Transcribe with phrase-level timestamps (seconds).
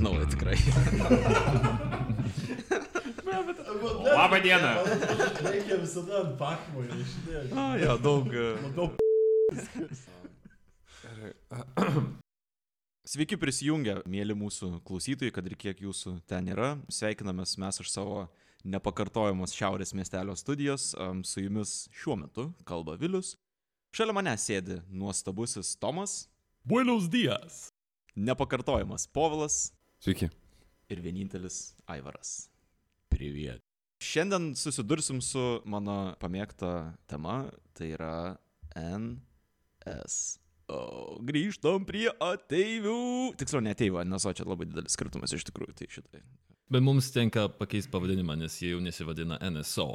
[0.00, 0.56] Naują tikrai.
[4.04, 4.68] Labą dieną.
[5.44, 7.52] Reikia visada ant pakmo įrašinėti.
[7.58, 8.28] A, jo, daug.
[8.62, 8.90] Labiau
[13.04, 16.74] Sveiki prisijungę, mėly mūsų klausytojai, kad ir kiek jūsų ten yra.
[16.88, 18.24] Sveikinamės mes iš savo
[18.64, 20.94] nepakartojamos Šiaurės miestelio studijos.
[21.28, 23.36] Su jumis šiuo metu kalba Vilius.
[23.94, 26.24] Šalia mane sėdi nuostabusis Tomas,
[26.64, 27.68] Buenos dias.
[28.16, 29.72] nepakartojamas Povilas
[30.04, 30.26] Sveiki.
[30.92, 32.50] Ir vienintelis Aivaras.
[33.08, 33.62] Priviet.
[34.04, 38.36] Šiandien susidursim su mano pamėgta tema, tai yra
[38.76, 40.36] NSO.
[41.24, 43.32] Grįžtam prie ateivių.
[43.40, 46.20] Tiksliau, ne ateivių, nes čia labai didelis skirtumas iš tikrųjų, tai šitai.
[46.68, 49.88] Bet mums tenka pakeisti pavadinimą, nes jie jau nesivadina NSO.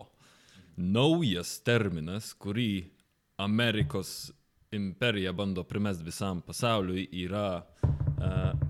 [0.81, 2.89] Naujas terminas, kurį
[3.45, 4.33] Amerikos
[4.73, 8.68] imperija bando primest visam pasauliui, yra uh,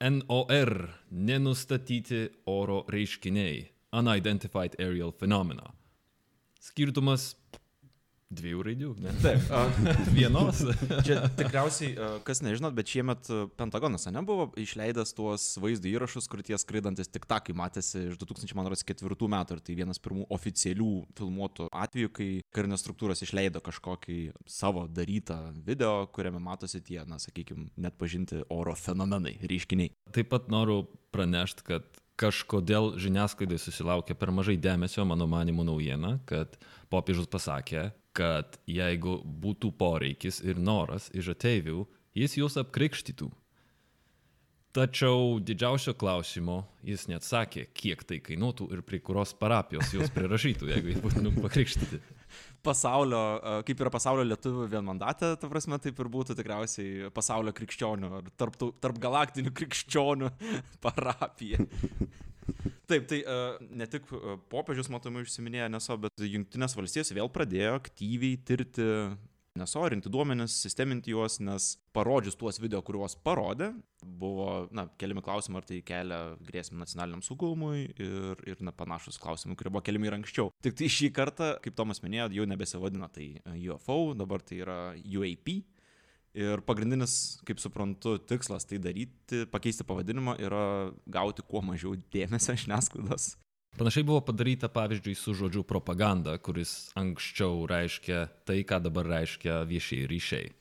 [0.00, 3.68] NOR- nenustatyti oro reiškiniai-
[4.00, 5.72] Unidentified Aerial Phenomena.
[6.60, 7.36] Skirtumas
[8.34, 9.12] dviejų raidžių, ne?
[9.24, 9.62] Taip, a,
[10.14, 10.62] Vienos.
[11.06, 11.94] čia tikriausiai,
[12.26, 17.28] kas nežinot, bet šiemet Pentagonas, ne, buvo išleidęs tuos vaizdo įrašus, kur tie skraidantis tik
[17.30, 23.22] takai matėsi iš 2004 metų ir tai vienas pirmų oficialių filmuotų atvejų, kai karinės struktūros
[23.26, 24.18] išleido kažkokį
[24.50, 29.94] savo darytą video, kuriame matosi tie, na, sakykime, net pažinti oro fenomenai, reiškiniai.
[30.16, 31.86] Taip pat noriu pranešti, kad
[32.20, 36.56] kažkodėl žiniasklaidai susilaukė per mažai dėmesio, mano manimu, naujiena, kad
[36.92, 41.84] popiežius pasakė, kad jeigu būtų poreikis ir noras iš ateivių,
[42.16, 43.28] jis juos apkrikštytų.
[44.76, 50.92] Tačiau didžiausio klausimo jis neatsakė, kiek tai kainuotų ir prie kurios parapijos juos prirašytų, jeigu
[50.92, 52.00] jie būtų pakrikštyti.
[52.66, 58.12] Pasaulio, a, kaip yra pasaulio lietuvių vienmandatė, ta prasme, taip ir būtų tikriausiai pasaulio krikščionių
[58.18, 60.32] ar tarp, tarp galaktinių krikščionių
[60.84, 61.64] parapija.
[62.90, 67.74] Taip, tai uh, ne tik uh, popiežius matomai užsiminėjo NSO, bet Junktinės valstijos vėl pradėjo
[67.80, 68.86] aktyviai tirti
[69.56, 73.70] NSO, rinkti duomenis, sisteminti juos, nes parodžius tuos video, kuriuos parodė,
[74.04, 79.56] buvo, na, keliami klausimai, ar tai kelia grėsmę nacionaliniam saugumui ir, ir na, panašus klausimai,
[79.58, 80.52] kurie buvo keliami ir anksčiau.
[80.64, 84.78] Tik tai šį kartą, kaip Tomas minėjo, jau nebesivadina tai e, UFO, dabar tai yra
[85.00, 85.56] UAP.
[86.36, 93.30] Ir pagrindinis, kaip suprantu, tikslas tai daryti, pakeisti pavadinimą, yra gauti kuo mažiau dėmesio žiniasklaidos.
[93.76, 100.08] Panašiai buvo padaryta, pavyzdžiui, su žodžiu propaganda, kuris anksčiau reiškia tai, ką dabar reiškia viešieji
[100.12, 100.52] ryšiai.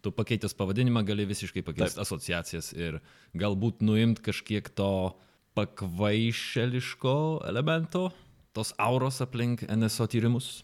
[0.00, 3.02] Tu pakeitęs pavadinimą gali visiškai pakeisti asociacijas ir
[3.36, 5.16] galbūt nuimti kažkiek to
[5.56, 7.14] pakvaišeliško
[7.48, 8.08] elemento,
[8.56, 10.62] tos auros aplink NSO tyrimus.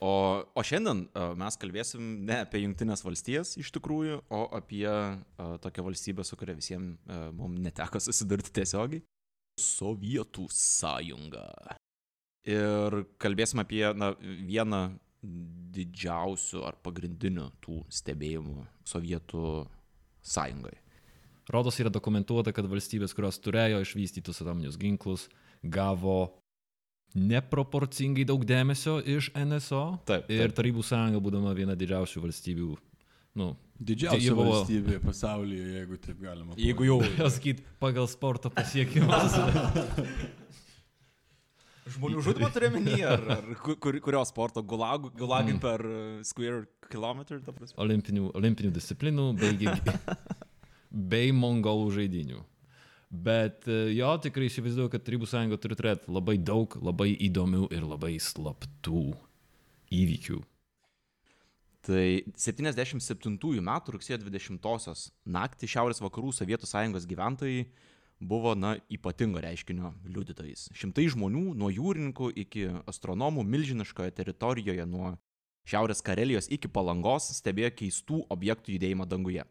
[0.00, 0.12] O,
[0.56, 5.18] o šiandien a, mes kalbėsim ne apie Junktinės valstijas iš tikrųjų, o apie a,
[5.60, 6.96] tokią valstybę, su kuria visiems
[7.36, 9.04] mums neteko susidurti tiesiogiai-
[9.60, 11.76] Sovietų sąjunga.
[12.48, 14.86] Ir kalbėsim apie na, vieną
[15.20, 19.66] didžiausių ar pagrindinių tų stebėjimų Sovietų
[20.24, 20.80] sąjungoje.
[21.50, 25.26] Rodos yra dokumentuota, kad valstybės, kurios turėjo išvystytus atominius ginklus,
[25.62, 26.30] gavo
[27.14, 29.84] neproporcingai daug dėmesio iš NSO.
[30.06, 30.36] Taip, taip.
[30.36, 32.70] Ir Tarybų sąjunga, būdama viena didžiausių valstybių,
[33.40, 36.52] nu, Didžiausia buvo- valstybė pasaulyje, jeigu taip galima.
[36.60, 36.98] Jeigu jau
[37.36, 39.38] sakyt, pagal sporto pasiekimus.
[41.90, 45.60] žmonių žudimą turi menį, ar, ar ku- kur, kurio sporto gulagų, gulagai Mm.
[45.62, 47.74] per uh, square kilometrą, ta prasme.
[47.82, 49.56] olimpinių, olimpinių disciplinų bei,
[51.14, 52.44] bei mongolų žaidinių.
[53.10, 57.82] Bet e, jo, tikrai įsivaizduoju, kad Tarybų sąjunga turi turėti labai daug labai įdomių ir
[57.82, 59.08] labai slaptų
[59.90, 60.38] įvykių.
[61.90, 62.04] Tai
[62.38, 67.64] 77 metų rugsėjo 20-osios naktį Šiaurės vakarų Sovietų sąjungos gyventojai
[68.20, 70.68] buvo, na, ypatingo reiškinio liudytojais.
[70.76, 75.16] Šimtai žmonių, nuo jūrininkų iki astronomų milžiniškoje teritorijoje nuo
[75.66, 79.48] Šiaurės Karelijos iki Palangos stebėjo keistų objektų judėjimą danguje.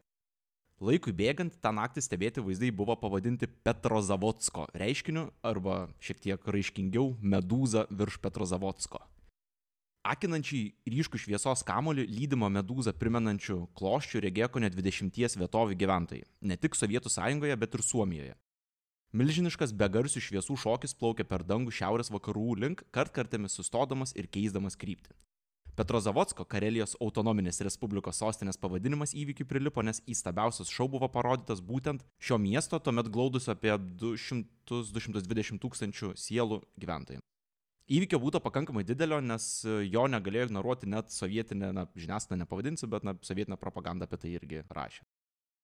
[0.79, 7.83] Laikui bėgant, tą naktį stebėti vaizdai buvo pavadinti Petrozavodsko reiškiniu arba šiek tiek raiškingiau Medūza
[7.91, 9.01] virš Petrozavodsko.
[10.07, 16.55] Akinančiai ryškų šviesos kamolį lydimo medūzą primenančių kloščių regėjo ko net 20 vietovių gyventojai, ne
[16.55, 18.37] tik Sovietų sąjungoje, bet ir Suomijoje.
[19.11, 25.11] Milžiniškas begarsių šviesų šokis plaukė per dangų šiaurės vakarų link, kartkartėmis sustodamas ir keisdamas kryptį.
[25.77, 32.39] Petrozavodsko Karelijos autonominės respublikos sostinės pavadinimas įvykiui prilipo, nes įstabiausias šou buvo parodytas būtent šio
[32.41, 37.23] miesto, tuomet glaudus apie 200-220 tūkstančių sielų gyventojų.
[37.89, 43.15] Įvykio būtų pakankamai didelio, nes jo negalėjo ignoruoti net sovietinė, na, žiniasklaida nepavadinsiu, bet na,
[43.25, 45.01] sovietinė propaganda apie tai irgi rašė.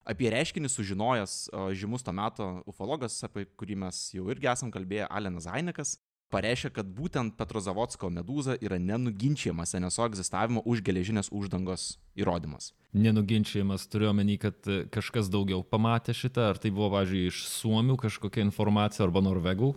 [0.09, 1.35] Apie reiškinį sužinojęs
[1.77, 5.95] žymus to meto ufologas, apie kurį mes jau irgi esam kalbėję, Alenas Zainikas,
[6.35, 12.73] pareiškė, kad būtent Petrozavodsko medūza yra nenuginčiamas NSO egzistavimo už geležinės uždangos įrodymas.
[12.95, 17.97] Nenuginčiamas turiu omeny, kad e, kažkas daugiau pamatė šitą, ar tai buvo, važiuoju, iš Suomių
[18.05, 19.73] kažkokia informacija arba Norvegų.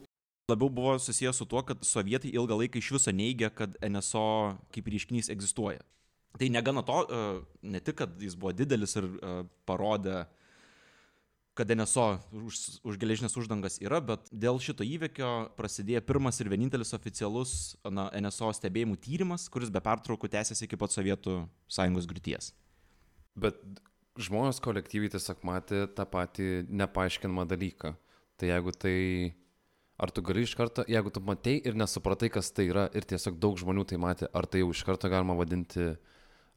[0.49, 4.88] Labiau buvo susijęs su tuo, kad sovietai ilgą laiką iš viso neigia, kad NSO kaip
[4.88, 5.82] reiškinys egzistuoja.
[6.38, 7.22] Tai negana to, e,
[7.75, 9.34] ne tik, kad jis buvo didelis ir e,
[9.69, 10.25] parodė,
[11.58, 12.06] kad NSO
[12.38, 17.52] už, už geležinės uždangas yra, bet dėl šito įvykio prasidėjo pirmas ir vienintelis oficialus
[17.82, 21.40] na, NSO stebėjimų tyrimas, kuris be pertraukų tęsiasi iki pat Sovietų
[21.75, 22.52] sąjungos griūties.
[23.38, 23.58] Bet
[24.19, 27.94] žmonės kolektyviai tiesiog matė tą patį nepaaiškinamą dalyką.
[28.38, 28.96] Tai jeigu tai...
[29.99, 33.34] Ar tu gali iš karto, jeigu tu matei ir nesupratai, kas tai yra, ir tiesiog
[33.43, 35.96] daug žmonių tai matė, ar tai jau iš karto galima vadinti...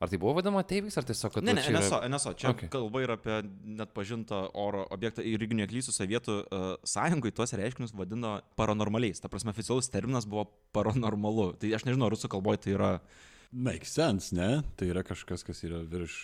[0.01, 1.45] Ar tai buvo vadinama ateiviais, ar tiesiog, kad...
[1.45, 2.31] Ne, ne, čia yra- NSO, NSO.
[2.33, 2.65] Čia Okay.
[2.65, 2.69] okay.
[2.73, 3.35] kalba yra apie
[3.77, 9.21] net pažintą oro objektą ir jeigu neklysiu, Sovietų uh, sąjungai tuos reiškinius vadino paranormaliais.
[9.21, 11.51] Ta prasme, oficialus terminas buvo paranormalu.
[11.61, 12.91] Tai aš nežinau, rusų kalboje tai yra...
[13.53, 14.63] Make sense, ne?
[14.79, 16.17] Tai yra kažkas, kas yra virš,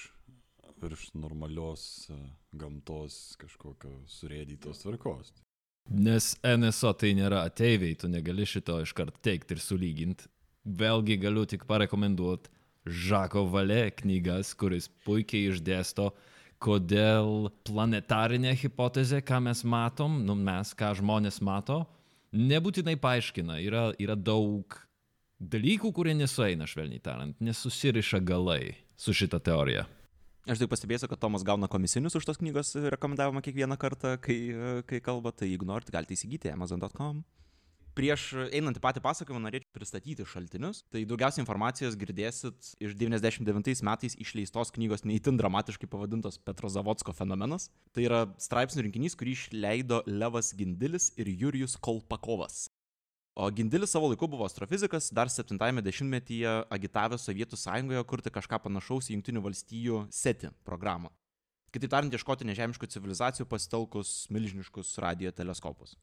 [0.82, 2.18] virš normalios e,
[2.58, 5.36] gamtos kažkokio surėdytos tvarkos.
[5.94, 10.32] Nes NSO tai nėra ateiviai, tu negali šito iškart teikti ir sulyginti.
[10.66, 12.57] Vėlgi galiu tik parekomenduoti
[12.88, 16.12] Žako Valė knygas, kuris puikiai išdėsto,
[16.64, 21.84] kodėl planetarinė hipotezė, ką mes matom, nu mes, ką žmonės mato,
[22.34, 23.60] nebūtinai paaiškina.
[23.64, 24.80] Yra, yra daug
[25.38, 29.86] dalykų, kurie nesueina, švelniai tariant, nesusiriša galai su šita teorija.
[30.48, 34.38] Aš tik pastebėsiu, kad Tomas gauna komisinius už tos knygos rekomendavimą kiekvieną kartą, kai,
[34.88, 37.20] kai kalba, tai jeigu norite, galite įsigyti amazon.com.
[37.98, 40.84] Prieš einant į patį pasakojimą norėčiau pristatyti šaltinius.
[40.94, 47.72] Tai daugiausiai informacijos girdėsit iš 99 metais išleistos knygos neįtin dramatiškai pavadintos Petro Zavodsko fenomenas.
[47.98, 52.68] Tai yra straipsnių rinkinys, kurį išleido Levas Gindilis ir Jurijus Kolpakovas.
[53.34, 59.10] O Gindilis savo laiku buvo astrofizikas, dar 70-ame dešimtmetyje agitavęs Sovietų sąjungoje kurti kažką panašaus
[59.10, 61.10] į Junktinių valstijų SETI programą.
[61.74, 65.98] Kitaip tariant, ieškoti nežemiškų civilizacijų pasitelkus milžiniškus radio teleskopus.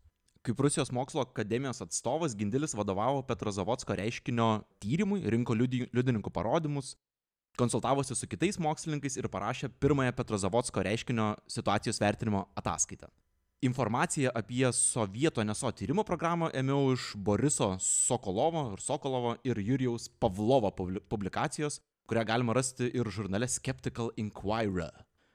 [0.44, 6.96] Kaip Rusijos mokslo akademijos atstovas Gindilis vadovavo Petrozavodsko reiškinio tyrimui, rinko liudi- liudininkų parodymus,
[7.56, 13.08] konsultavosi su kitais mokslininkais ir parašė pirmąją Petrozavodsko reiškinio situacijos vertinimo ataskaitą.
[13.64, 20.68] Informaciją apie sovietų NSO tyrimo programą ėmiau iš Boriso Sokolovo ir Sokolovo ir Jurijaus Pavlovo
[20.76, 24.92] publi- publikacijos, kurią galima rasti ir žurnale Skeptical Inquirer.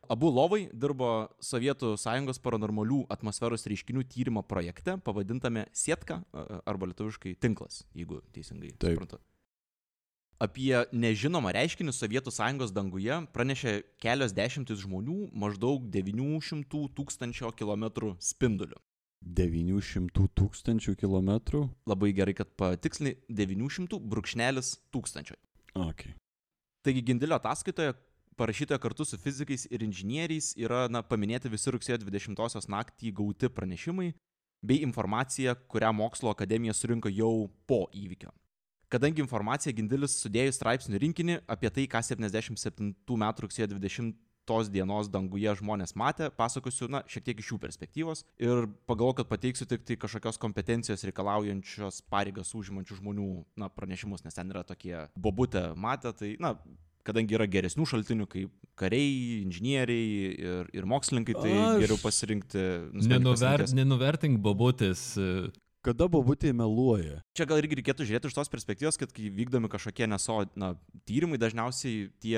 [0.10, 6.24] Abu lovai dirbo Sovietų sąjungos paranormalių atmosferos reiškinių tyrimo projekte, pavadintame Sietka
[6.66, 8.98] arba lietuviškai tinklas, jeigu teisingai Taip.
[8.98, 9.20] suprantu.
[10.42, 18.82] Apie nežinomą reiškinį Sovietų sąjungos danguje pranešė kelios dešimtis žmonių maždaug 900 tūkstančio kilometrų spinduliu.
[19.22, 21.66] 900 tūkstančių kilometrų?
[21.92, 25.38] Labai gerai, kad patikslini 900 brūkšnelis tūkstančio.
[25.78, 26.08] Ok.
[26.88, 27.94] Taigi Gindilio ataskaitoje
[28.40, 34.14] parašytoje kartu su fizikais ir inžinieriais yra na, paminėti visi rugsėjo 20-osios naktį gauti pranešimai
[34.64, 38.32] bei informacija, kurią mokslo akademija surinko jau po įvykio.
[38.90, 43.30] Kadangi informaciją Gindilis sudėjo straipsnių rinkinį apie tai, ką 77 m.
[43.46, 44.18] rugsėjo 20
[44.74, 49.68] dienos danguje žmonės matė, pasakosiu, na, šiek tiek iš jų perspektyvos ir pagalvoju, kad pateiksiu
[49.70, 53.30] tik tai kažkokios kompetencijos reikalaujančios pareigas užimančių žmonių,
[53.62, 56.56] na, pranešimus, nes ten yra tokie bobutė matę, tai, na,
[57.08, 62.64] kadangi yra geresnių šaltinių kaip kariai, inžinieriai ir, ir mokslininkai, tai Aš- geriau pasirinkti.
[62.94, 65.18] nusprendė Nenuver, nenuvertink babutės.
[65.18, 65.50] e,
[65.82, 67.22] Kada bobutė meluoja?
[67.40, 70.74] Čia gal irgi reikėtų žiūrėti iš tos perspektyvos, kad kai vykdomi kažkokie neso na,
[71.08, 72.36] tyrimai, dažniausiai tie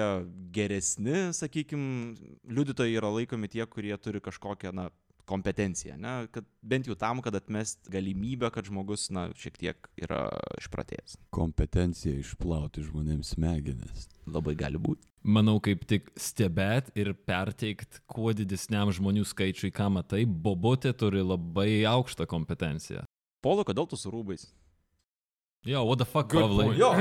[0.53, 2.13] geresni, sakykime,
[2.45, 4.89] liudytojai yra laikomi tie, kurie turi kažkokią na,
[5.29, 6.27] kompetenciją, ne?
[6.33, 10.25] kad bent jau tam, kad atmest galimybę, kad žmogus na, šiek tiek yra
[10.61, 11.17] išpratėjęs.
[11.35, 14.07] Kompetencija išplauti žmonėms smegenis.
[14.29, 15.07] Labai gali būti.
[15.21, 21.83] Manau, kaip tik stebėt ir perteikt kuo didesniam žmonių skaičiui, ką matai, bobutė turi labai
[21.85, 23.05] aukštą kompetenciją.
[23.41, 24.47] Polo, kodėl tu su rūbais?
[25.65, 26.77] Jo, what the fuck, point.
[26.77, 26.95] Jo,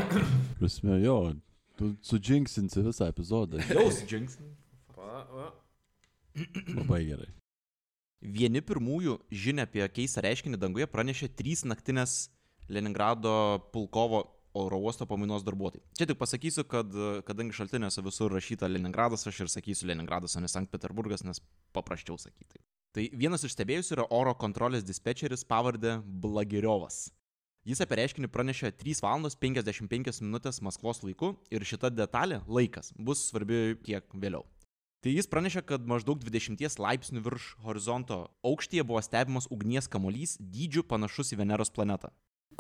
[0.58, 1.32] Prasme, jo,
[1.80, 3.60] tu sudžinksinsi visą epizodą.
[3.72, 4.36] jau džinks.
[6.76, 7.28] Labai gerai.
[8.20, 12.28] Vieni pirmųjų žinia apie keistą reiškinį danguje pranešė trys naktinės
[12.68, 13.32] Leningrado
[13.72, 15.84] pulkovo oro uosto pamainos darbuotojai.
[15.96, 16.90] Čia tik pasakysiu, kad
[17.26, 21.40] kadangi šaltiniuose visur rašyta Leningradas, aš ir sakysiu Leningradas, o ne Sankt Peterburgas, nes
[21.72, 22.60] paprasčiau sakyti.
[22.94, 27.08] Tai vienas iš stebėjusių yra oro kontrolės dispečeris pavardė Blagiriovas.
[27.68, 29.28] Jis apie reiškinį pranešė 3 val.
[29.40, 30.38] 55 min.
[30.66, 34.46] Maskvos laiku ir šita detalė, laikas, bus svarbi kiek vėliau.
[35.00, 40.82] Tai jis pranešė, kad maždaug 20 laipsnių virš horizonto aukštyje buvo stebimas ugnies kamolys dydžiu
[40.84, 42.10] panašus į Veneros planetą.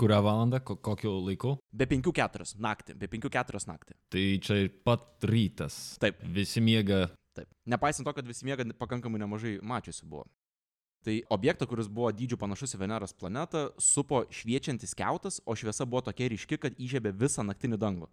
[0.00, 1.58] Kurią valandą, ko, kokiu laiku?
[1.76, 3.96] Be 5-4 naktį, be 5-4 naktį.
[4.14, 5.76] Tai čia ir pat rytas.
[6.00, 6.22] Taip.
[6.24, 7.10] Visi miega.
[7.36, 7.50] Taip.
[7.68, 10.24] Nepaisant to, kad visi miega pakankamai nemažai mačiusių buvo.
[11.04, 16.06] Tai objektą, kuris buvo dydžiu panašus į Veneros planetą, supo šviečiantis keutas, o šviesa buvo
[16.08, 18.08] tokia ryški, kad įžiebė visą naktinį dangų.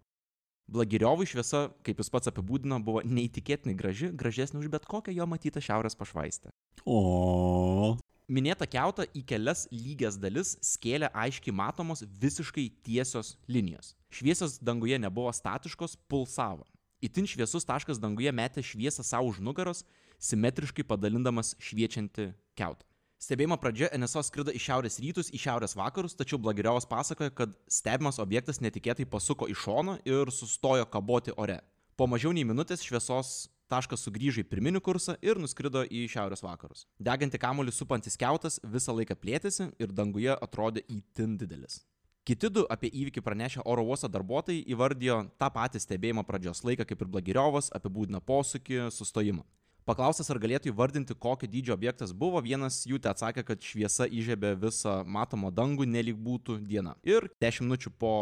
[0.68, 5.62] Blagiriovui šviesa, kaip jis pats apibūdino, buvo neįtikėtinai graži, gražesnė už bet kokią jo matytą
[5.64, 6.52] šiaurės pašvaistę.
[6.84, 7.96] O.
[8.28, 13.94] Minėta keuta į kelias lygias dalis skėlė aiškiai matomos visiškai tiesios linijos.
[14.12, 16.66] Šviesios danguje nebuvo statiškos, pulsavo.
[17.00, 19.86] Itin šviesus taškas danguje metė šviesą savo už nugaros,
[20.20, 22.84] simetriškai padalindamas šviečiantį keutą.
[23.18, 28.20] Stebėjimo pradžia NSO skrido iš šiaurės rytus į šiaurės vakarus, tačiau Blagiriovas pasakoja, kad stebimas
[28.22, 31.56] objektas netikėtai pasuko į šoną ir sustojo kaboti ore.
[31.98, 36.86] Po mažiau nei minutės šviesos taškas sugrįžo į pirminį kursą ir nuskrido į šiaurės vakarus.
[36.94, 41.82] Deganti kamuolį supantis keutas visą laiką plėtėsi ir danguje atrodė įtin didelis.
[42.22, 47.02] Kiti du apie įvykį pranešę oro uosto darbuotojai įvardijo tą patį stebėjimo pradžios laiką kaip
[47.02, 49.42] ir Blagiriovas, apibūdino posūkį, sustojimą.
[49.88, 54.50] Paklaustas, ar galėtų įvardinti, kokio dydžio objektas buvo, vienas jų te atsakė, kad šviesa įžiebė
[54.60, 56.92] visą matomą dangų, nelik būtų diena.
[57.08, 58.12] Ir 10 minučių po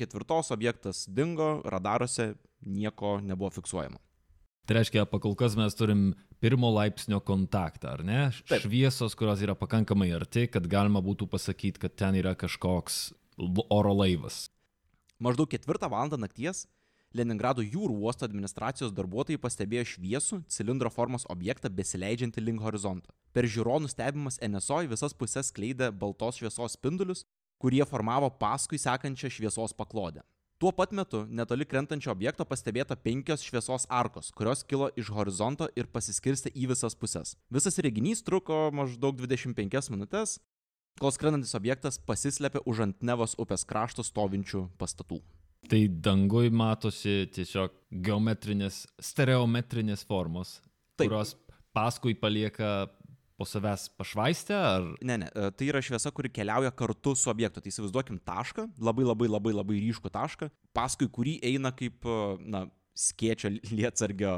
[0.00, 2.32] ketvirtos objektas dingo, radaruose
[2.64, 4.00] nieko nebuvo fiksuojama.
[4.64, 8.20] Tai reiškia, pakol kas mes turim pirmo laipsnio kontaktą, ar ne?
[8.48, 8.64] Taip.
[8.64, 13.10] Šviesos, kurios yra pakankamai arti, kad galima būtų pasakyti, kad ten yra kažkoks
[13.68, 14.46] oro laivas.
[15.20, 16.64] Maždaug ketvirtą valandą nakties
[17.14, 23.12] Leningrado jūrų uosto administracijos darbuotojai pastebėjo šviesų cilindro formos objektą besileidžiantį link horizonto.
[23.30, 27.22] Per žiūronų stebimas NSO į visas puses skleidė baltos šviesos spindulius,
[27.62, 30.24] kurie formavo paskui sekančią šviesos paklodę.
[30.58, 35.86] Tuo pat metu netoli krentančio objekto pastebėta penkios šviesos arkos, kurios kilo iš horizonto ir
[35.94, 37.34] pasiskirstė į visas puses.
[37.50, 40.38] Visas reginys truko maždaug 25 minutės,
[40.98, 45.22] kol skrendantis objektas pasislėpė už ant Nevos upės krašto stovinčių pastatų.
[45.70, 47.72] Tai dangui matosi tiesiog
[48.04, 50.58] geometrinės, stereometrinės formos,
[50.98, 51.08] Taip.
[51.08, 51.34] kurios
[51.74, 52.86] paskui palieka
[53.34, 57.60] po savęs pašvaistę, ar Ne, ne, e, tai yra šviesa, kuri keliauja kartu su objektu.
[57.60, 62.66] Tai įsivaizduokim tašką, labai labai labai labai ryškų tašką, paskui kurį eina kaip, e, na,
[62.94, 64.36] skėčio lietsargio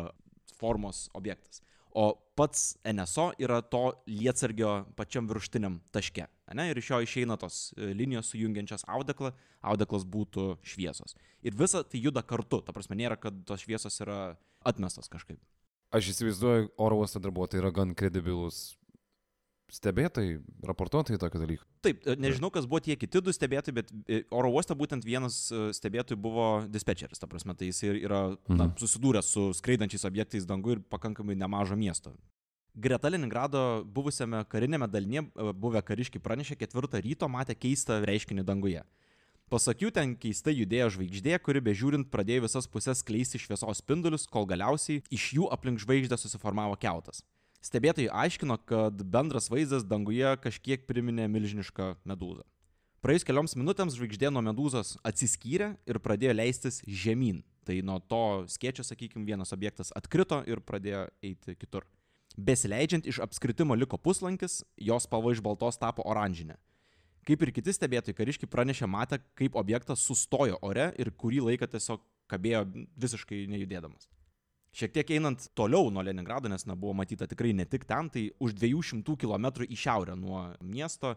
[0.57, 1.61] formos objektas.
[1.97, 6.27] O pats NSO yra to lietsargio pačiam virštiniam taške.
[6.53, 6.69] Ne?
[6.71, 9.31] Ir iš jo išeina tos e, linijos sujungiančios audeklą,
[9.65, 11.17] audeklas būtų šviesos.
[11.41, 14.19] Ir visa tai juda kartu, ta prasme nėra, kad tos šviesos yra
[14.69, 15.41] atmestos kažkaip.
[15.97, 18.77] Aš įsivaizduoju, oro uosto darbuotojai yra gan kredibilus
[19.73, 21.65] stebėtojai, raportuotojai tokio dalyko.
[21.83, 25.51] Taip, e, nežinau, kas buvo tie kiti du stebėtojai, bet e, oro uoste būtent vienas
[25.51, 28.77] e, stebėtojų buvo dispečeris, ta prasme, tai jis yra na, Mhm.
[28.79, 32.15] susidūręs su skraidančiais objektais dangu ir pakankamai nemažo miesto.
[32.77, 38.83] Greta Leningrado buvusiame karinėme dalinėje buvę kariškiai pranešė ketvirtą ryto matę keistą reiškinį danguje.
[39.49, 44.45] Pasak jų, ten keistai judėjo žvaigždė, kuri bežiūrint pradėjo visas pusės kleisti šviesos spindulius, kol
[44.45, 47.23] galiausiai iš jų aplink žvaigždę susiformavo keutas.
[47.67, 52.45] Stebėtojai aiškino, kad bendras vaizdas danguje kažkiek priminė milžinišką medūzą.
[53.03, 57.43] Praėjus kelioms minutėms žvaigždė nuo medūzos atsiskyrė ir pradėjo leistis žemyn.
[57.67, 58.21] Tai nuo to
[58.51, 61.89] skėčio, sakykime, vienas objektas atkrito ir pradėjo eiti kitur.
[62.37, 66.59] Besileidžiant iš apskritimo liko puslankis, jos spalva iš baltos tapo oranžinė.
[67.27, 72.05] Kaip ir kiti stebėtojai, kariškiai pranešė matę, kaip objektas sustojo ore ir kurį laiką tiesiog
[72.31, 72.63] kabėjo
[72.95, 74.07] visiškai nejudėdamas.
[74.77, 78.27] Šiek tiek einant toliau nuo Leningrado, nes na, buvo matyta tikrai ne tik ten, tai
[78.45, 81.15] už 200 km į šiaurę nuo miesto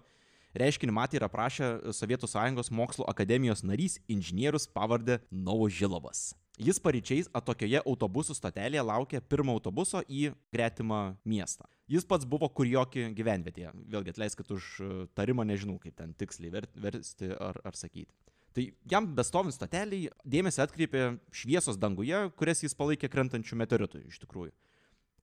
[0.58, 6.32] reiškinį matė ir aprašė Sovietų Sąjungos mokslo akademijos narys inžinierius pavardė Novožilovas.
[6.60, 11.68] Jis paryčiais atokioje autobusų stotelėje laukė pirmo autobuso į gretimą miestą.
[11.92, 13.72] Jis pats buvo kurioki gyvenvietėje.
[13.92, 14.72] Vėlgi atleiskit už
[15.20, 18.12] tarimą, nežinau kaip ten tiksliai ver, versti ar, ar sakyti.
[18.60, 24.51] Tai jam bestovint stoteliai dėmesį atkreipė šviesos danguje, kurias jis palaikė krentančių meteoritų iš tikrųjų.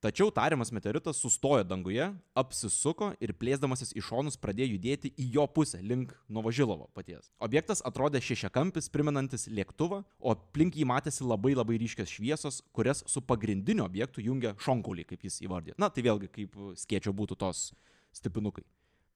[0.01, 5.83] Tačiau tariamas meteoritas sustojo danguje, apsisuko ir plėsdamasis į šonus pradėjo judėti į jo pusę,
[5.85, 7.29] link Novožilovo paties.
[7.37, 13.21] Objektas atrodė šešiakampis, primenantis lėktuvą, o aplink jį matėsi labai labai ryškios šviesos, kurias su
[13.21, 15.77] pagrindiniu objektu jungia šonkaulį, kaip jis įvardė.
[15.77, 17.67] Na, tai vėlgi kaip skėčio būtų tos
[18.17, 18.65] stipinukai.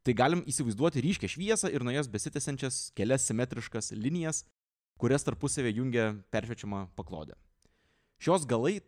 [0.02, 4.44] Tai galim įsivaizduoti ryškę šviesą ir nuo jos besitęsiančias kelias simetriškas linijas,
[5.02, 7.38] kurias tarpusavėje jungia peršviečiama paklodė.
[8.22, 8.80] Šios galai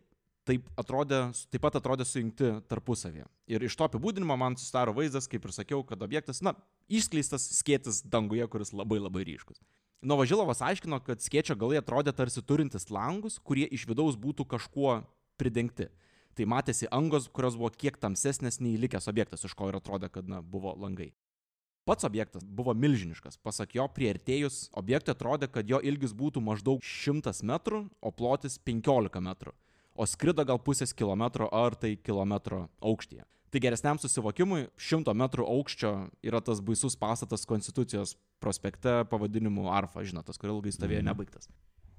[0.48, 3.26] taip, atrodė, taip pat atrodė sujungti tarpusavėje.
[3.50, 6.54] Ir iš to apibūdinimo man susidaro vaizdas, kaip ir sakiau, kad objektas, na,
[6.90, 9.62] išskleistas skėtis danguje, kuris labai labai ryškus.
[10.04, 14.98] Novažilovas aiškino, kad skėčio galai atrodė tarsi turintis langus, kurie iš vidaus būtų kažkuo
[15.40, 15.88] pridengti.
[16.34, 20.26] Tai matėsi angos, kurios buvo kiek tamsesnės nei likęs objektas, iš ko ir atrodė, kad
[20.30, 21.12] na, buvo langai.
[21.84, 23.36] Pats objektas buvo milžiniškas.
[23.44, 29.20] Pasak jo, prieartėjus objektui atrodė, kad jo ilgis būtų maždaug 100 metrų, o plotis 15
[29.20, 29.52] metrų.
[29.94, 33.22] O skrido gal pusės kilometro ar tai kilometro aukštyje.
[33.54, 35.92] Tai geresniam susivokimui 100 metrų aukščio
[36.26, 41.46] yra tas baisus pastatas Konstitucijos prospekte pavadinimu Arfa, žinot, tas, kur ilgai stovėjo nebaigtas.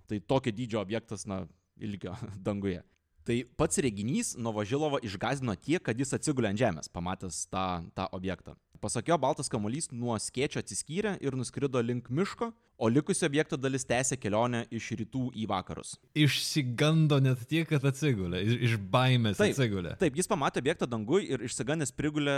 [0.09, 1.45] Tai tokio dydžio objektas, na,
[1.79, 2.17] ilgio
[2.49, 2.81] danguje.
[3.25, 7.65] Tai pats reginys Novažilovo išgazino tiek, kad jis atsigulė ant žemės, pamatęs tą,
[7.97, 8.53] tą objektą.
[8.83, 13.87] Pasak jo, baltas kamuolys nuo skėčio atsiskyrė ir nuskrido link miško, o likusi objekto dalis
[13.87, 15.95] tęsė kelionę iš rytų į vakarus.
[16.13, 18.43] Išsigando net tiek, kad atsigulė.
[18.67, 19.55] Iš, baimės Taip.
[19.55, 19.95] atsigulė.
[19.97, 22.35] Taip, jis pamatė objektą dangui ir išsigandęs prigulė,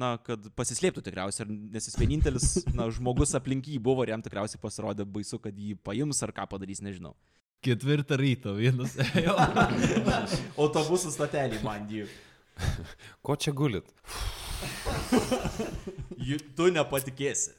[0.00, 4.24] na, kad pasislėptų tikriausiai, ir- nes jis vienintelis, na, žmogus aplink jį buvo ir jam
[4.24, 7.14] tikriausiai pasirodė baisu, kad jį paims ar ką padarys, nežinau.
[7.64, 8.92] Ketvirtą ryto vienas.
[10.60, 12.04] Autobusų stotelį, man jį.
[13.24, 13.88] Ko čia gulit?
[16.56, 17.54] Tu nepatikėsi.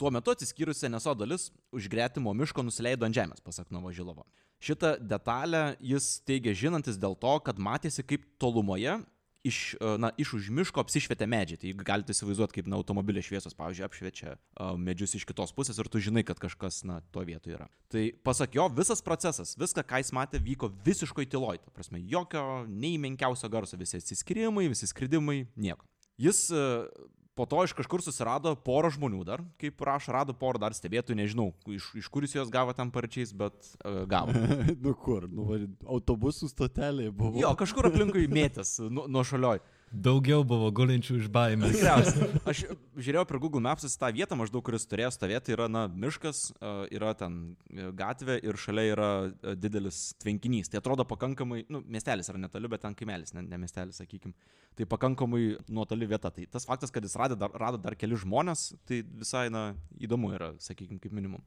[0.00, 4.24] Tuo metu atsiskyrusi Neso dalis už gretimo miško nusileido ant žemės, pasak Novožilovo.
[4.64, 8.96] Šitą detalę jis teigia žinantis dėl to, kad matėsi kaip tolumoje
[9.44, 11.60] iš, e, na, iš už miško apsišvietė medžiai.
[11.60, 15.90] Tai galite įsivaizduoti, kaip na, automobilio šviesos, pavyzdžiui, apšviečia uh, medžius iš kitos pusės ir
[15.92, 17.68] tu žinai, kad kažkas, na, to vietoje yra.
[17.92, 21.60] Tai pasak jo, visas procesas, viską, ką jis matė, vyko visiškai tyloj.
[21.64, 25.86] Ta prasme, jokio nei menkiausio garso, visi atsiskirimai, visi skridimai, nieko.
[26.20, 26.64] Jis e,
[27.34, 31.48] po to iš kažkur susirado porą žmonių dar, kaip rašo, rado porą dar stebėtojų, nežinau,
[31.70, 34.34] iš, iš kur jis juos gavo tam parčiais, bet uh, gavo.
[34.84, 35.48] nu kur, nu,
[35.96, 37.40] autobusų stotelėje buvo.
[37.42, 39.62] Jo, kažkur aplinkui mėtės, nu, nuo šalioj.
[39.94, 41.76] Daugiau buvo gulinčių iš baimės.
[41.76, 42.26] Tikriausiai.
[42.50, 42.62] Aš
[42.98, 47.12] žiūrėjau per Google Maps tą vietą, maždaug, kuris turėjo stovėti, yra, na, miškas, e, yra
[47.18, 47.36] ten
[47.70, 50.72] e, gatvė ir šalia yra e, didelis tvenkinys.
[50.72, 54.34] Tai atrodo pakankamai, nu, miestelis yra netoli, bet ten kaimelis, ne, ne miestelis, sakykim.
[54.74, 56.32] Tai pakankamai nuotoli vieta.
[56.34, 59.68] Tai tas faktas, kad jis rado dar, rado dar keli žmonės, tai visai, na,
[60.02, 61.44] įdomu yra, sakykim, kaip minimum.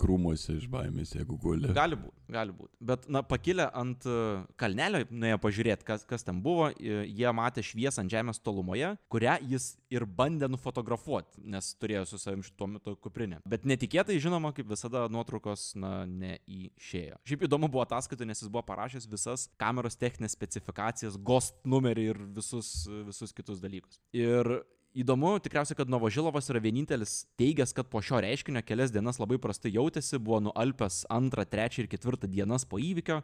[0.00, 1.70] Krūmuose iš baimės, jeigu guli.
[1.76, 2.72] Gali būti, gali būti.
[2.90, 4.18] Bet, na, pakilę ant e,
[4.60, 9.70] kalnelio, nuėjo pažiūrėti, kas, kas ten buvo, jie matė šviesą ant žemės tolumoje, kurią jis
[9.92, 13.40] ir bandė nufotografuoti, nes turėjo su savim šituo metu kuprinę.
[13.48, 17.20] Bet netikėtai, žinoma, kaip visada, nuotraukos, na, neišėjo.
[17.28, 22.24] Šiaip įdomu buvo ataskaita, nes jis buvo parašęs visas kameros techninės specifikacijas, GOST numerį ir
[22.38, 22.72] visus,
[23.08, 24.00] visus kitus dalykus.
[24.16, 24.58] Ir
[24.96, 29.74] Įdomu tikriausiai, kad Novožilovas yra vienintelis teigęs, kad po šio reiškinio kelias dienas labai prastai
[29.74, 33.20] jautėsi, buvo nualpęs antrą, trečią ir ketvirtą dienas po įvykio.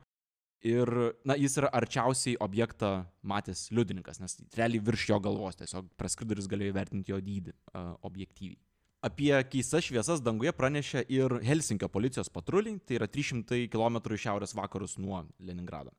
[0.65, 0.89] Ir,
[1.29, 2.93] na, jis yra arčiausiai objektą
[3.25, 8.61] matęs liudininkas, nes realiai virš jo galvos tiesiog praskriduris galėjo įvertinti jo dydį uh, objektyviai.
[9.05, 14.97] Apie keistas šviesas danguje pranešė ir Helsinkio policijos patruliai, tai yra 300 km šiaurės vakarus
[14.97, 15.93] nuo Leningrado.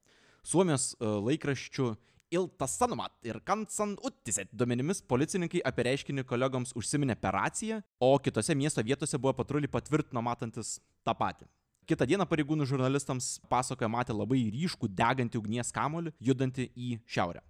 [0.45, 1.91] Suomijos laikraščių
[2.35, 8.55] Ilta Sanomat ir Kansan Uttiset duomenimis policininkai apie reiškinį kolegoms užsiminė per raciją, o kitose
[8.59, 10.75] miesto vietose buvo patruliai patvirtino matantis
[11.07, 11.47] tą patį.
[11.85, 17.43] Kitą dieną pareigūnų žurnalistams pasakoja matę labai ryškų degantį ugnies kamolį, judantį į šiaurę.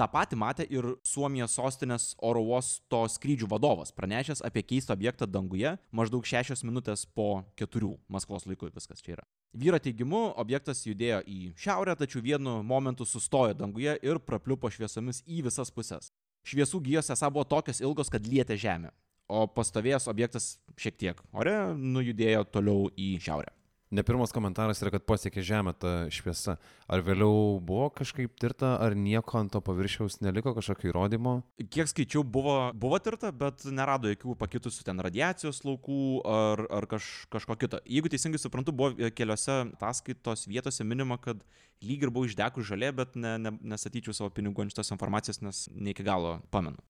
[0.00, 5.74] Ta pati matė ir Suomijos sostinės oro uosto skrydžių vadovas, pranešęs apie keistą objektą danguje
[5.92, 9.26] maždaug šešios minutės po keturių Maskvos laikų viskas čia yra.
[9.52, 15.44] Vyro teigimu, objektas judėjo į šiaurę, tačiau vienu momentu sustojo danguje ir prapliupo šviesomis į
[15.50, 16.08] visas puses.
[16.48, 18.94] Šviesų gyjos esą buvo tokios ilgos, kad lietė žemę,
[19.28, 23.52] o pastovėjęs objektas šiek tiek ore nujudėjo toliau į šiaurę.
[23.92, 26.54] Ne pirmas komentaras yra, kad pasiekė žemę ta šviesa.
[26.88, 31.34] Ar vėliau buvo kažkaip tirta, ar nieko ant to paviršiaus neliko kažkokio įrodymo?
[31.68, 37.10] Kiek skaičiau, buvo, buvo tirta, bet nerado jokių pakitusių ten radiacijos laukų ar, ar kaž,
[37.32, 37.82] kažko kito.
[37.84, 41.44] Jeigu teisingai suprantu, buvo keliose ataskaitos vietose minima, kad
[41.84, 45.66] lyg ir buvo išdegus žalė, bet ne, ne, nesatyčiau savo pinigų ant šitos informacijos, nes
[45.76, 46.80] ne iki galo pamenu.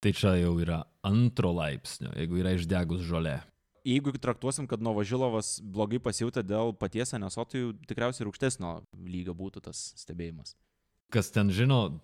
[0.00, 3.38] Tai čia jau yra antro laipsnio, jeigu yra išdegus žolė.
[3.86, 8.72] Jeigu traktuosim, kad Novažilovas blogai pasijutė dėl paties Anesotijų, tikriausiai ir aukštesnio
[9.06, 10.52] lygio būtų tas stebėjimas.
[11.10, 12.00] Kas ten žino,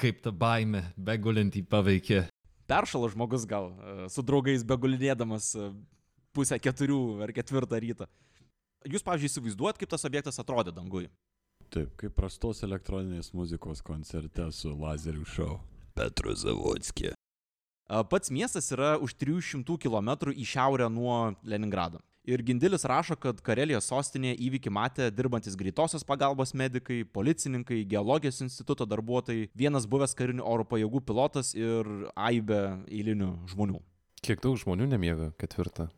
[0.00, 2.26] kaip ta baime begulintį paveikė.
[2.68, 5.70] Peršalo žmogus gal, e, su draugais begulinėdamas e,
[6.36, 8.08] pusę keturių ar ketvirtą rytą.
[8.84, 11.08] Jūs, pavyzdžiui, įsivaizduot, kaip tas objektas atrodė dangui.
[11.72, 15.54] Taip, kaip prastos elektroninės muzikos koncerte su lazerių šou.
[15.96, 17.14] Petro Zavodskė.
[17.88, 22.00] Pats miestas yra už 300 km į šiaurę nuo Leningrado.
[22.24, 28.86] Ir Gindilis rašo, kad Karelijos sostinėje įvykį matė dirbantis greitosios pagalbos medikai, policininkai, geologijos instituto
[28.88, 31.84] darbuotojai, vienas buvęs karinių oro pajėgų pilotas ir
[32.16, 33.82] aibė eilinių žmonių.
[34.24, 35.90] Kiek daug žmonių nemiega ketvirtą?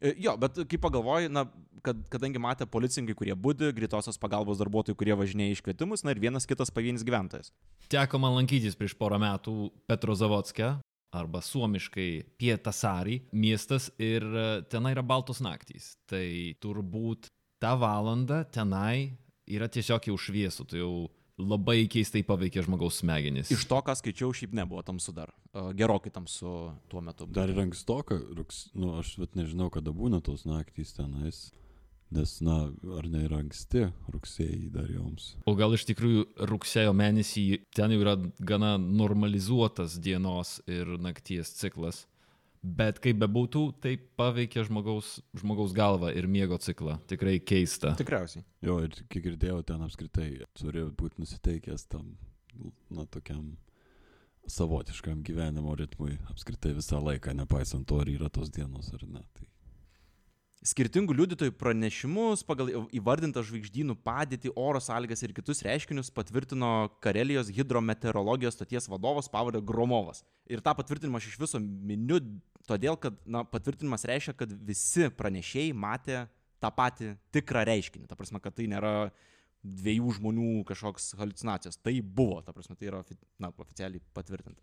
[0.00, 1.44] E, Jo, bet kai pagalvoji, na,
[1.84, 6.48] kad, kadangi matė policininkai, kurie būdi, greitosios pagalbos darbuotojai, kurie važinėja iškvietimus, na ir vienas
[6.48, 7.52] kitas pavienis gyventojas.
[7.92, 10.78] Teko man lankytis prieš porą metų Petrozavodske,
[11.12, 15.94] arba suomiškai Pietasari miestas ir e, tenai yra baltos naktys.
[16.10, 16.24] Tai
[16.62, 17.30] turbūt
[17.62, 19.16] tą valandą tenai
[19.50, 21.08] yra tiesiog jau šviesų, tai jau
[21.40, 23.50] labai keistai paveikia žmogaus smegenis.
[23.52, 25.32] Iš to, ką skaičiau, šiaip nebuvo tamsu dar.
[25.50, 27.28] E, Gerokai tamsu tuo metu.
[27.30, 28.20] Dar ir ankstoka,
[28.74, 31.48] nu, aš vat nežinau, kada būna tos naktys tenais.
[32.10, 32.56] Nes, na,
[32.98, 35.36] ar ne yra anksti rugsėjai dar joms.
[35.46, 37.44] O gal iš tikrųjų rugsėjo mėnesį
[37.76, 42.04] ten jau yra gana normalizuotas dienos ir nakties ciklas.
[42.60, 46.98] Bet kaip bebūtų, tai paveikia žmogaus, žmogaus galvą ir miego ciklą.
[47.08, 47.94] Tikrai keista.
[47.96, 48.44] Tikriausiai.
[48.66, 52.10] Jo, ir kiek girdėjau, ten apskritai turi būti nusiteikęs tam,
[52.92, 53.54] na, tokiam
[54.50, 59.24] savotiškam gyvenimo ritmui apskritai visą laiką, nepaisant to, ar yra tos dienos ar ne.
[59.36, 59.49] Tai
[60.60, 68.58] Skirtingų liudytojų pranešimus pagal įvardintą žvaigždynų padėtį, oro sąlygas ir kitus reiškinius patvirtino Karelijos hidrometeorologijos
[68.58, 70.20] stoties vadovas pavardė Gromovas.
[70.52, 72.20] Ir tą patvirtinimą aš iš viso miniu,
[72.68, 76.26] todėl kad na, patvirtinimas reiškia, kad visi pranešėjai matė
[76.60, 78.10] tą patį tikrą reiškinį.
[78.10, 78.92] Ta prasme, kad tai nėra
[79.64, 81.80] dviejų žmonių kažkoks halucinacijos.
[81.80, 83.00] Tai buvo, ta prasme, tai yra
[83.40, 84.60] na, oficialiai patvirtinta.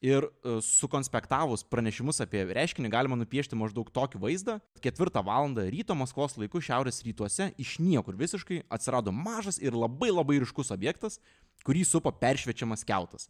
[0.00, 4.54] Ir e, sukonspektavus pranešimus apie reiškinį galima nupiešti maždaug tokį vaizdą.
[4.80, 10.38] Ketvirtą valandą ryto Maskvos laiku šiaurės rytuose iš niekur visiškai atsirado mažas ir labai labai
[10.40, 11.20] ryškus objektas,
[11.68, 13.28] kurį supo peršviečiamas keltas.